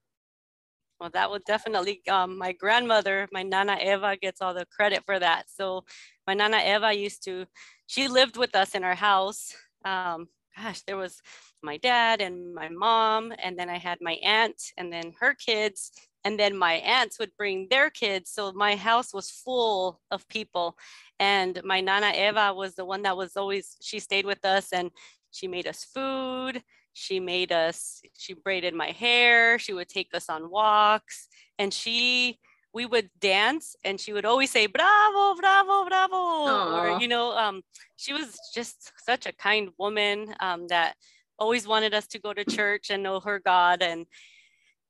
Well, 1.00 1.12
that 1.14 1.30
would 1.30 1.44
definitely, 1.46 2.02
um, 2.10 2.38
my 2.38 2.54
grandmother, 2.54 3.28
my 3.32 3.44
Nana 3.44 3.78
Eva 3.82 4.18
gets 4.18 4.42
all 4.42 4.54
the 4.54 4.66
credit 4.66 5.04
for 5.06 5.20
that. 5.20 5.46
So 5.50 5.84
my 6.26 6.34
Nana 6.34 6.58
Eva 6.58 6.94
used 6.94 7.24
to, 7.26 7.46
she 7.86 8.08
lived 8.08 8.36
with 8.36 8.56
us 8.56 8.74
in 8.74 8.84
our 8.84 8.96
house. 8.96 9.56
Um, 9.86 10.28
gosh, 10.56 10.82
there 10.82 10.98
was 10.98 11.22
my 11.62 11.78
dad 11.78 12.20
and 12.20 12.54
my 12.54 12.70
mom, 12.70 13.32
and 13.44 13.58
then 13.58 13.70
I 13.70 13.78
had 13.78 14.00
my 14.02 14.14
aunt 14.24 14.74
and 14.76 14.92
then 14.92 15.14
her 15.20 15.36
kids. 15.36 15.92
And 16.24 16.38
then 16.40 16.58
my 16.58 16.74
aunts 16.74 17.20
would 17.20 17.32
bring 17.38 17.68
their 17.70 17.90
kids. 17.90 18.32
So 18.32 18.52
my 18.52 18.76
house 18.76 19.14
was 19.14 19.30
full 19.30 20.02
of 20.12 20.28
people. 20.28 20.78
And 21.20 21.62
my 21.64 21.80
Nana 21.80 22.12
Eva 22.16 22.54
was 22.54 22.76
the 22.76 22.86
one 22.86 23.04
that 23.04 23.16
was 23.16 23.38
always, 23.38 23.78
she 23.82 24.00
stayed 24.00 24.26
with 24.26 24.44
us 24.44 24.74
and 24.74 24.92
she 25.32 25.48
made 25.48 25.68
us 25.68 25.86
food 25.86 26.64
she 26.98 27.20
made 27.20 27.52
us 27.52 28.02
she 28.18 28.34
braided 28.34 28.74
my 28.74 28.88
hair 28.88 29.60
she 29.60 29.72
would 29.72 29.88
take 29.88 30.10
us 30.16 30.30
on 30.30 30.50
walks 30.50 31.28
and 31.60 31.72
she 31.72 32.40
we 32.74 32.88
would 32.88 33.12
dance 33.20 33.76
and 33.84 34.00
she 34.00 34.14
would 34.14 34.26
always 34.26 34.50
say 34.50 34.66
bravo 34.66 35.36
bravo 35.36 35.86
bravo 35.86 36.16
Aww. 36.16 36.74
or 36.74 37.00
you 37.00 37.08
know 37.08 37.38
um, 37.38 37.62
she 37.98 38.14
was 38.14 38.40
just 38.52 38.92
such 38.98 39.28
a 39.28 39.32
kind 39.32 39.70
woman 39.78 40.34
um, 40.40 40.68
that 40.70 40.96
always 41.38 41.68
wanted 41.68 41.94
us 41.94 42.08
to 42.08 42.20
go 42.20 42.34
to 42.34 42.44
church 42.44 42.90
and 42.90 43.04
know 43.04 43.20
her 43.20 43.40
god 43.40 43.84
and 43.84 44.08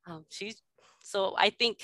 um, 0.08 0.24
she's 0.30 0.62
so 1.02 1.36
i 1.38 1.50
think 1.50 1.84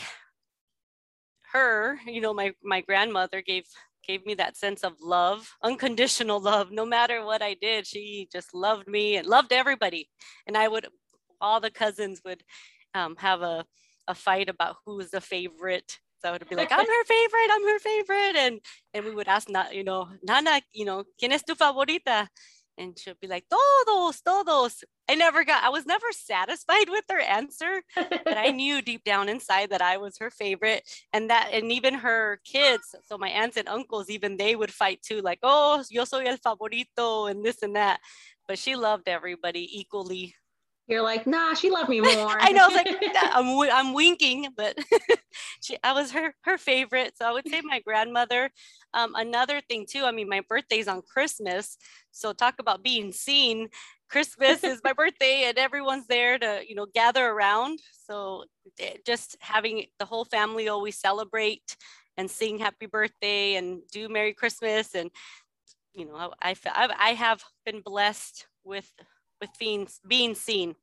her 1.52 2.00
you 2.08 2.22
know 2.22 2.34
my 2.34 2.54
my 2.64 2.80
grandmother 2.80 3.42
gave 3.42 3.66
gave 4.06 4.26
me 4.26 4.34
that 4.36 4.58
sense 4.58 4.84
of 4.84 4.94
love, 5.02 5.56
unconditional 5.64 6.40
love. 6.40 6.72
No 6.72 6.86
matter 6.86 7.26
what 7.26 7.42
I 7.42 7.56
did, 7.56 7.88
she 7.88 8.28
just 8.32 8.54
loved 8.54 8.88
me 8.88 9.18
and 9.18 9.28
loved 9.28 9.52
everybody. 9.54 10.10
And 10.48 10.58
I 10.58 10.68
would, 10.68 10.88
all 11.42 11.60
the 11.60 11.72
cousins 11.72 12.22
would 12.26 12.44
um, 12.94 13.16
have 13.18 13.42
a, 13.42 13.66
a 14.08 14.16
fight 14.16 14.50
about 14.50 14.78
who 14.86 14.98
was 14.98 15.12
the 15.12 15.22
favorite. 15.22 16.00
So 16.20 16.30
I 16.30 16.32
would 16.34 16.48
be 16.48 16.56
like, 16.56 16.72
I'm 16.72 16.80
her 16.80 17.06
favorite, 17.06 17.50
I'm 17.52 17.68
her 17.68 17.80
favorite. 17.80 18.36
And, 18.38 18.60
and 18.94 19.06
we 19.06 19.12
would 19.14 19.28
ask, 19.28 19.48
you 19.72 19.84
know, 19.84 20.10
Nana, 20.24 20.62
you 20.72 20.86
know, 20.86 21.04
¿quién 21.22 21.32
es 21.32 21.44
tu 21.44 21.56
favorita? 21.56 22.28
And 22.78 22.98
she'll 22.98 23.14
be 23.22 23.28
like 23.28 23.46
todos 23.50 24.22
todos. 24.22 24.84
I 25.10 25.16
never 25.16 25.44
got 25.44 25.64
i 25.64 25.70
was 25.70 25.86
never 25.86 26.08
satisfied 26.12 26.86
with 26.90 27.04
her 27.10 27.20
answer 27.20 27.82
but 27.96 28.38
i 28.38 28.48
knew 28.52 28.82
deep 28.82 29.04
down 29.04 29.30
inside 29.30 29.70
that 29.72 29.82
i 29.82 29.98
was 29.98 30.18
her 30.20 30.30
favorite 30.30 30.84
and 31.12 31.30
that 31.30 31.50
and 31.52 31.72
even 31.72 31.94
her 31.94 32.40
kids 32.46 32.96
so 33.06 33.18
my 33.18 33.30
aunts 33.30 33.58
and 33.58 33.68
uncles 33.68 34.10
even 34.10 34.38
they 34.38 34.56
would 34.56 34.72
fight 34.72 35.02
too 35.02 35.22
like 35.22 35.40
oh 35.44 35.84
yo 35.90 36.06
soy 36.06 36.24
el 36.24 36.38
favorito 36.38 37.30
and 37.30 37.44
this 37.44 37.62
and 37.62 37.76
that. 37.76 38.00
But 38.48 38.60
she 38.60 38.76
loved 38.76 39.08
everybody 39.08 39.80
equally 39.80 40.36
you're 40.88 41.02
like, 41.02 41.26
nah, 41.26 41.54
she 41.54 41.70
loved 41.70 41.90
me 41.90 42.02
more. 42.16 42.36
I 42.40 42.52
know, 42.52 42.68
like 42.68 42.88
I'm, 43.16 43.60
I'm 43.72 43.94
winking, 43.94 44.48
but 44.56 44.78
she, 45.62 45.78
I 45.84 45.94
was 45.94 46.12
her 46.12 46.34
her 46.44 46.58
favorite. 46.58 47.18
So 47.18 47.26
I 47.26 47.32
would 47.32 47.48
say 47.48 47.62
my 47.62 47.80
grandmother. 47.80 48.50
Um, 48.94 49.14
another 49.16 49.62
thing 49.62 49.86
too. 49.90 50.04
I 50.04 50.12
mean, 50.12 50.30
my 50.30 50.42
birthday's 50.48 50.88
on 50.88 51.02
Christmas, 51.02 51.78
so 52.12 52.34
talk 52.34 52.56
about 52.60 52.84
being 52.84 53.12
seen. 53.12 53.70
Christmas 54.10 54.64
is 54.64 54.82
my 54.84 54.94
birthday, 54.94 55.46
and 55.46 55.58
everyone's 55.58 56.08
there 56.08 56.38
to 56.38 56.62
you 56.68 56.76
know 56.76 56.88
gather 56.94 57.26
around. 57.26 57.80
So 58.08 58.46
just 59.06 59.38
having 59.40 59.86
the 60.00 60.06
whole 60.06 60.26
family 60.26 60.68
always 60.68 61.00
celebrate 61.00 61.76
and 62.18 62.30
sing 62.30 62.60
happy 62.60 62.86
birthday 62.86 63.56
and 63.56 63.82
do 63.92 64.08
Merry 64.08 64.34
Christmas 64.34 64.94
and 64.94 65.10
you 65.94 66.06
know 66.06 66.32
I 66.42 66.56
I, 66.66 66.90
I 67.00 67.10
have 67.14 67.44
been 67.66 67.82
blessed 67.82 68.46
with 68.64 68.92
with 69.44 69.60
being 69.60 69.88
being 70.08 70.36
seen. 70.36 70.76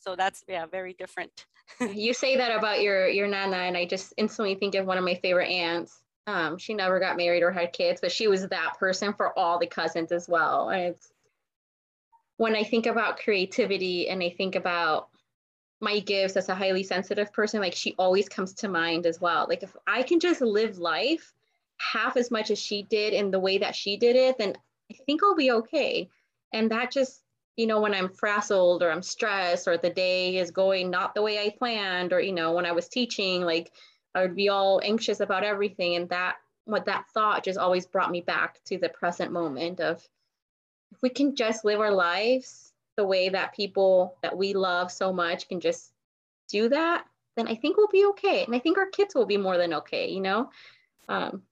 So 0.00 0.16
that's 0.16 0.42
yeah, 0.48 0.66
very 0.66 0.94
different. 0.94 1.46
you 1.80 2.14
say 2.14 2.36
that 2.36 2.56
about 2.56 2.80
your 2.80 3.08
your 3.08 3.28
nana, 3.28 3.56
and 3.56 3.76
I 3.76 3.84
just 3.84 4.14
instantly 4.16 4.54
think 4.54 4.74
of 4.74 4.86
one 4.86 4.98
of 4.98 5.04
my 5.04 5.14
favorite 5.16 5.50
aunts. 5.50 6.02
Um, 6.26 6.58
she 6.58 6.74
never 6.74 7.00
got 7.00 7.16
married 7.16 7.42
or 7.42 7.50
had 7.50 7.72
kids, 7.72 8.00
but 8.00 8.12
she 8.12 8.28
was 8.28 8.48
that 8.48 8.78
person 8.78 9.14
for 9.14 9.38
all 9.38 9.58
the 9.58 9.66
cousins 9.66 10.12
as 10.12 10.28
well. 10.28 10.68
And 10.68 10.82
it's 10.82 11.10
when 12.36 12.54
I 12.54 12.64
think 12.64 12.86
about 12.86 13.18
creativity 13.18 14.08
and 14.08 14.22
I 14.22 14.30
think 14.30 14.54
about 14.54 15.08
my 15.80 16.00
gifts 16.00 16.36
as 16.36 16.48
a 16.48 16.54
highly 16.54 16.82
sensitive 16.82 17.32
person, 17.32 17.60
like 17.60 17.74
she 17.74 17.94
always 17.98 18.28
comes 18.28 18.52
to 18.54 18.68
mind 18.68 19.06
as 19.06 19.20
well. 19.20 19.46
Like 19.48 19.62
if 19.62 19.74
I 19.86 20.02
can 20.02 20.20
just 20.20 20.42
live 20.42 20.78
life 20.78 21.32
half 21.78 22.16
as 22.16 22.30
much 22.30 22.50
as 22.50 22.58
she 22.58 22.82
did 22.82 23.14
in 23.14 23.30
the 23.30 23.40
way 23.40 23.58
that 23.58 23.74
she 23.74 23.96
did 23.96 24.14
it, 24.14 24.36
then 24.36 24.54
I 24.92 24.96
think 25.06 25.22
I'll 25.22 25.34
be 25.34 25.50
okay. 25.50 26.10
And 26.52 26.70
that 26.70 26.92
just 26.92 27.22
you 27.58 27.66
know, 27.66 27.80
when 27.80 27.92
I'm 27.92 28.08
frazzled 28.08 28.84
or 28.84 28.90
I'm 28.92 29.02
stressed 29.02 29.66
or 29.66 29.76
the 29.76 29.90
day 29.90 30.36
is 30.36 30.52
going 30.52 30.90
not 30.90 31.12
the 31.12 31.22
way 31.22 31.40
I 31.40 31.50
planned, 31.58 32.12
or, 32.12 32.20
you 32.20 32.32
know, 32.32 32.52
when 32.52 32.64
I 32.64 32.70
was 32.70 32.88
teaching, 32.88 33.42
like 33.42 33.72
I 34.14 34.22
would 34.22 34.36
be 34.36 34.48
all 34.48 34.80
anxious 34.84 35.18
about 35.18 35.42
everything. 35.42 35.96
And 35.96 36.08
that, 36.10 36.36
what 36.66 36.86
that 36.86 37.06
thought 37.12 37.42
just 37.42 37.58
always 37.58 37.84
brought 37.84 38.12
me 38.12 38.20
back 38.20 38.62
to 38.66 38.78
the 38.78 38.88
present 38.88 39.32
moment 39.32 39.80
of 39.80 39.96
if 40.92 41.02
we 41.02 41.08
can 41.08 41.34
just 41.34 41.64
live 41.64 41.80
our 41.80 41.90
lives 41.90 42.72
the 42.96 43.04
way 43.04 43.28
that 43.28 43.56
people 43.56 44.16
that 44.22 44.36
we 44.36 44.54
love 44.54 44.92
so 44.92 45.12
much 45.12 45.48
can 45.48 45.58
just 45.58 45.90
do 46.48 46.68
that, 46.68 47.06
then 47.36 47.48
I 47.48 47.56
think 47.56 47.76
we'll 47.76 47.88
be 47.88 48.06
okay. 48.10 48.44
And 48.44 48.54
I 48.54 48.60
think 48.60 48.78
our 48.78 48.88
kids 48.88 49.16
will 49.16 49.26
be 49.26 49.36
more 49.36 49.58
than 49.58 49.74
okay, 49.74 50.10
you 50.10 50.20
know? 50.20 50.50
Um, 51.08 51.42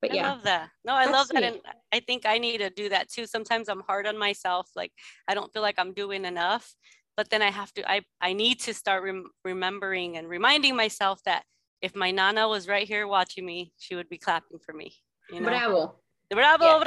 but 0.00 0.14
yeah. 0.14 0.26
I 0.26 0.30
love 0.30 0.42
that. 0.44 0.68
No, 0.84 0.94
I 0.94 1.06
love 1.06 1.28
that. 1.28 1.42
And 1.42 1.60
I 1.92 2.00
think 2.00 2.26
I 2.26 2.38
need 2.38 2.58
to 2.58 2.70
do 2.70 2.88
that 2.88 3.08
too. 3.08 3.26
Sometimes 3.26 3.68
I'm 3.68 3.80
hard 3.80 4.06
on 4.06 4.18
myself. 4.18 4.70
Like 4.76 4.92
I 5.26 5.34
don't 5.34 5.52
feel 5.52 5.62
like 5.62 5.78
I'm 5.78 5.92
doing 5.92 6.24
enough, 6.24 6.74
but 7.16 7.30
then 7.30 7.42
I 7.42 7.50
have 7.50 7.72
to, 7.74 7.90
I, 7.90 8.02
I 8.20 8.32
need 8.32 8.60
to 8.60 8.74
start 8.74 9.02
rem- 9.02 9.30
remembering 9.44 10.16
and 10.16 10.28
reminding 10.28 10.76
myself 10.76 11.20
that 11.24 11.44
if 11.82 11.94
my 11.94 12.10
Nana 12.10 12.48
was 12.48 12.68
right 12.68 12.86
here 12.86 13.06
watching 13.06 13.44
me, 13.44 13.72
she 13.78 13.94
would 13.94 14.08
be 14.08 14.18
clapping 14.18 14.58
for 14.58 14.72
me. 14.72 14.94
You 15.30 15.40
know? 15.40 15.48
Bravo. 15.48 15.94
Bravo, 16.30 16.64
yeah. 16.64 16.82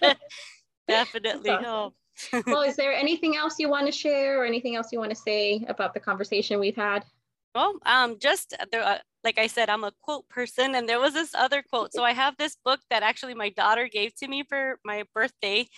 bravo. 0.00 0.14
Definitely. 0.88 1.50
Awesome. 1.50 1.66
Oh. 1.66 1.94
well, 2.46 2.62
is 2.62 2.76
there 2.76 2.92
anything 2.92 3.36
else 3.36 3.58
you 3.58 3.68
want 3.68 3.86
to 3.86 3.92
share 3.92 4.40
or 4.40 4.44
anything 4.44 4.76
else 4.76 4.88
you 4.92 4.98
want 4.98 5.10
to 5.10 5.16
say 5.16 5.64
about 5.68 5.94
the 5.94 6.00
conversation 6.00 6.60
we've 6.60 6.76
had? 6.76 7.04
Well, 7.54 7.78
um, 7.86 8.18
just 8.18 8.54
there, 8.72 8.82
uh, 8.82 8.98
like 9.22 9.38
I 9.38 9.46
said, 9.46 9.70
I'm 9.70 9.84
a 9.84 9.92
quote 10.02 10.28
person, 10.28 10.74
and 10.74 10.88
there 10.88 10.98
was 11.00 11.14
this 11.14 11.34
other 11.34 11.62
quote. 11.62 11.94
So 11.94 12.02
I 12.02 12.12
have 12.12 12.36
this 12.36 12.56
book 12.64 12.80
that 12.90 13.02
actually 13.04 13.34
my 13.34 13.50
daughter 13.50 13.88
gave 13.88 14.14
to 14.16 14.28
me 14.28 14.42
for 14.48 14.78
my 14.84 15.04
birthday, 15.14 15.68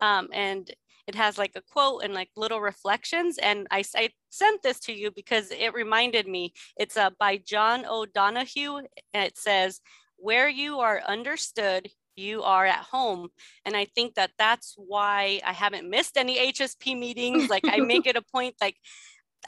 um, 0.00 0.28
and 0.32 0.70
it 1.06 1.14
has 1.14 1.36
like 1.38 1.52
a 1.54 1.62
quote 1.62 2.02
and 2.04 2.14
like 2.14 2.30
little 2.36 2.60
reflections. 2.60 3.38
And 3.38 3.66
I, 3.70 3.84
I 3.94 4.10
sent 4.30 4.62
this 4.62 4.80
to 4.80 4.92
you 4.92 5.10
because 5.14 5.50
it 5.50 5.74
reminded 5.74 6.26
me. 6.26 6.52
It's 6.78 6.96
uh, 6.96 7.10
by 7.18 7.36
John 7.38 7.84
O'Donohue, 7.86 8.78
and 9.12 9.24
it 9.26 9.36
says, 9.36 9.80
"Where 10.16 10.48
you 10.48 10.80
are 10.80 11.02
understood, 11.06 11.90
you 12.16 12.42
are 12.42 12.64
at 12.64 12.78
home 12.78 13.28
and 13.66 13.76
i 13.76 13.84
think 13.84 14.14
that 14.14 14.30
that's 14.38 14.74
why 14.78 15.38
i 15.44 15.52
haven't 15.52 15.88
missed 15.88 16.16
any 16.16 16.38
hsp 16.52 16.98
meetings 16.98 17.50
like 17.50 17.64
i 17.68 17.78
make 17.78 18.06
it 18.06 18.16
a 18.16 18.22
point 18.22 18.54
like 18.60 18.76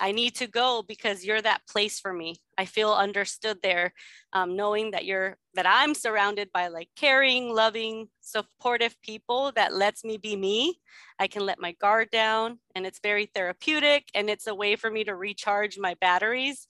I 0.01 0.12
need 0.12 0.37
to 0.37 0.46
go 0.46 0.83
because 0.87 1.24
you're 1.24 1.42
that 1.42 1.66
place 1.68 1.98
for 1.98 2.12
me. 2.12 2.37
I 2.57 2.64
feel 2.64 2.92
understood 2.92 3.59
there, 3.62 3.92
um, 4.33 4.57
knowing 4.57 4.92
that 4.92 5.05
you're 5.05 5.37
that 5.55 5.66
I'm 5.66 5.94
surrounded 5.94 6.51
by 6.53 6.68
like 6.68 6.88
caring, 6.96 7.53
loving, 7.53 8.09
supportive 8.20 9.01
people 9.03 9.53
that 9.57 9.74
lets 9.74 10.05
me 10.05 10.16
be 10.16 10.37
me. 10.37 10.81
I 11.18 11.27
can 11.27 11.44
let 11.44 11.61
my 11.61 11.72
guard 11.72 12.11
down, 12.11 12.59
and 12.74 12.87
it's 12.87 13.01
very 13.03 13.27
therapeutic, 13.27 14.09
and 14.14 14.31
it's 14.31 14.46
a 14.46 14.55
way 14.55 14.77
for 14.77 14.90
me 14.90 15.05
to 15.05 15.14
recharge 15.14 15.79
my 15.79 15.94
batteries. 16.01 16.68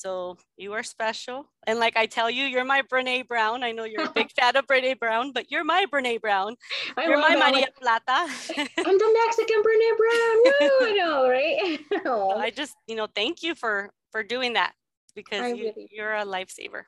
So 0.00 0.38
you 0.56 0.72
are 0.72 0.82
special. 0.82 1.44
And 1.66 1.78
like 1.78 1.94
I 1.94 2.06
tell 2.06 2.30
you, 2.30 2.44
you're 2.44 2.64
my 2.64 2.80
Brene 2.80 3.28
Brown. 3.28 3.62
I 3.62 3.72
know 3.72 3.84
you're 3.84 4.06
a 4.06 4.10
big 4.10 4.30
fan 4.38 4.56
of 4.56 4.66
Brene 4.66 4.98
Brown, 4.98 5.32
but 5.32 5.50
you're 5.50 5.62
my 5.62 5.84
Brene 5.92 6.18
Brown. 6.22 6.56
I 6.96 7.04
you're 7.04 7.18
my 7.18 7.36
Maria 7.36 7.66
like, 7.66 7.76
Plata. 7.76 8.00
I'm 8.56 8.98
the 8.98 9.20
Mexican 9.26 9.62
Brene 9.62 9.96
Brown. 9.98 10.36
Woo, 10.60 10.86
I 10.86 10.94
know, 10.96 11.28
right? 11.28 12.40
I 12.42 12.50
just, 12.50 12.76
you 12.86 12.96
know, 12.96 13.08
thank 13.14 13.42
you 13.42 13.54
for 13.54 13.90
for 14.10 14.22
doing 14.22 14.54
that 14.54 14.72
because 15.14 15.58
you, 15.58 15.64
really... 15.64 15.90
you're 15.92 16.14
a 16.14 16.24
lifesaver. 16.24 16.84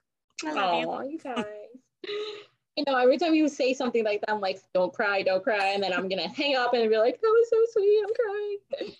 I 0.46 0.53
love 0.53 0.87
oh, 0.88 1.03
you. 1.03 1.11
you 1.11 1.18
guys. 1.18 1.44
you 2.79 2.85
know, 2.87 2.96
every 2.96 3.18
time 3.18 3.35
you 3.35 3.46
say 3.46 3.75
something 3.75 4.07
like 4.07 4.22
that, 4.22 4.31
I'm 4.31 4.40
like, 4.40 4.62
don't 4.72 4.92
cry, 4.92 5.20
don't 5.20 5.44
cry. 5.44 5.72
And 5.75 5.83
then 5.83 5.92
I'm 5.92 6.09
going 6.09 6.22
to 6.22 6.29
hang 6.29 6.57
up 6.57 6.72
and 6.72 6.88
be 6.88 6.96
like, 6.96 7.20
that 7.20 7.29
was 7.29 7.51
so 7.51 7.59
sweet. 7.72 8.05
I'm 8.07 8.14
crying. 8.14 8.96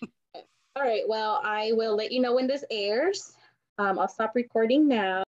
All 0.75 0.83
right. 0.83 1.03
Well, 1.07 1.41
I 1.43 1.71
will 1.71 1.95
let 1.95 2.11
you 2.11 2.21
know 2.21 2.35
when 2.35 2.45
this 2.45 2.63
airs. 2.69 3.33
Um, 3.79 3.97
I'll 3.97 4.07
stop 4.07 4.33
recording 4.35 4.87
now. 4.87 5.23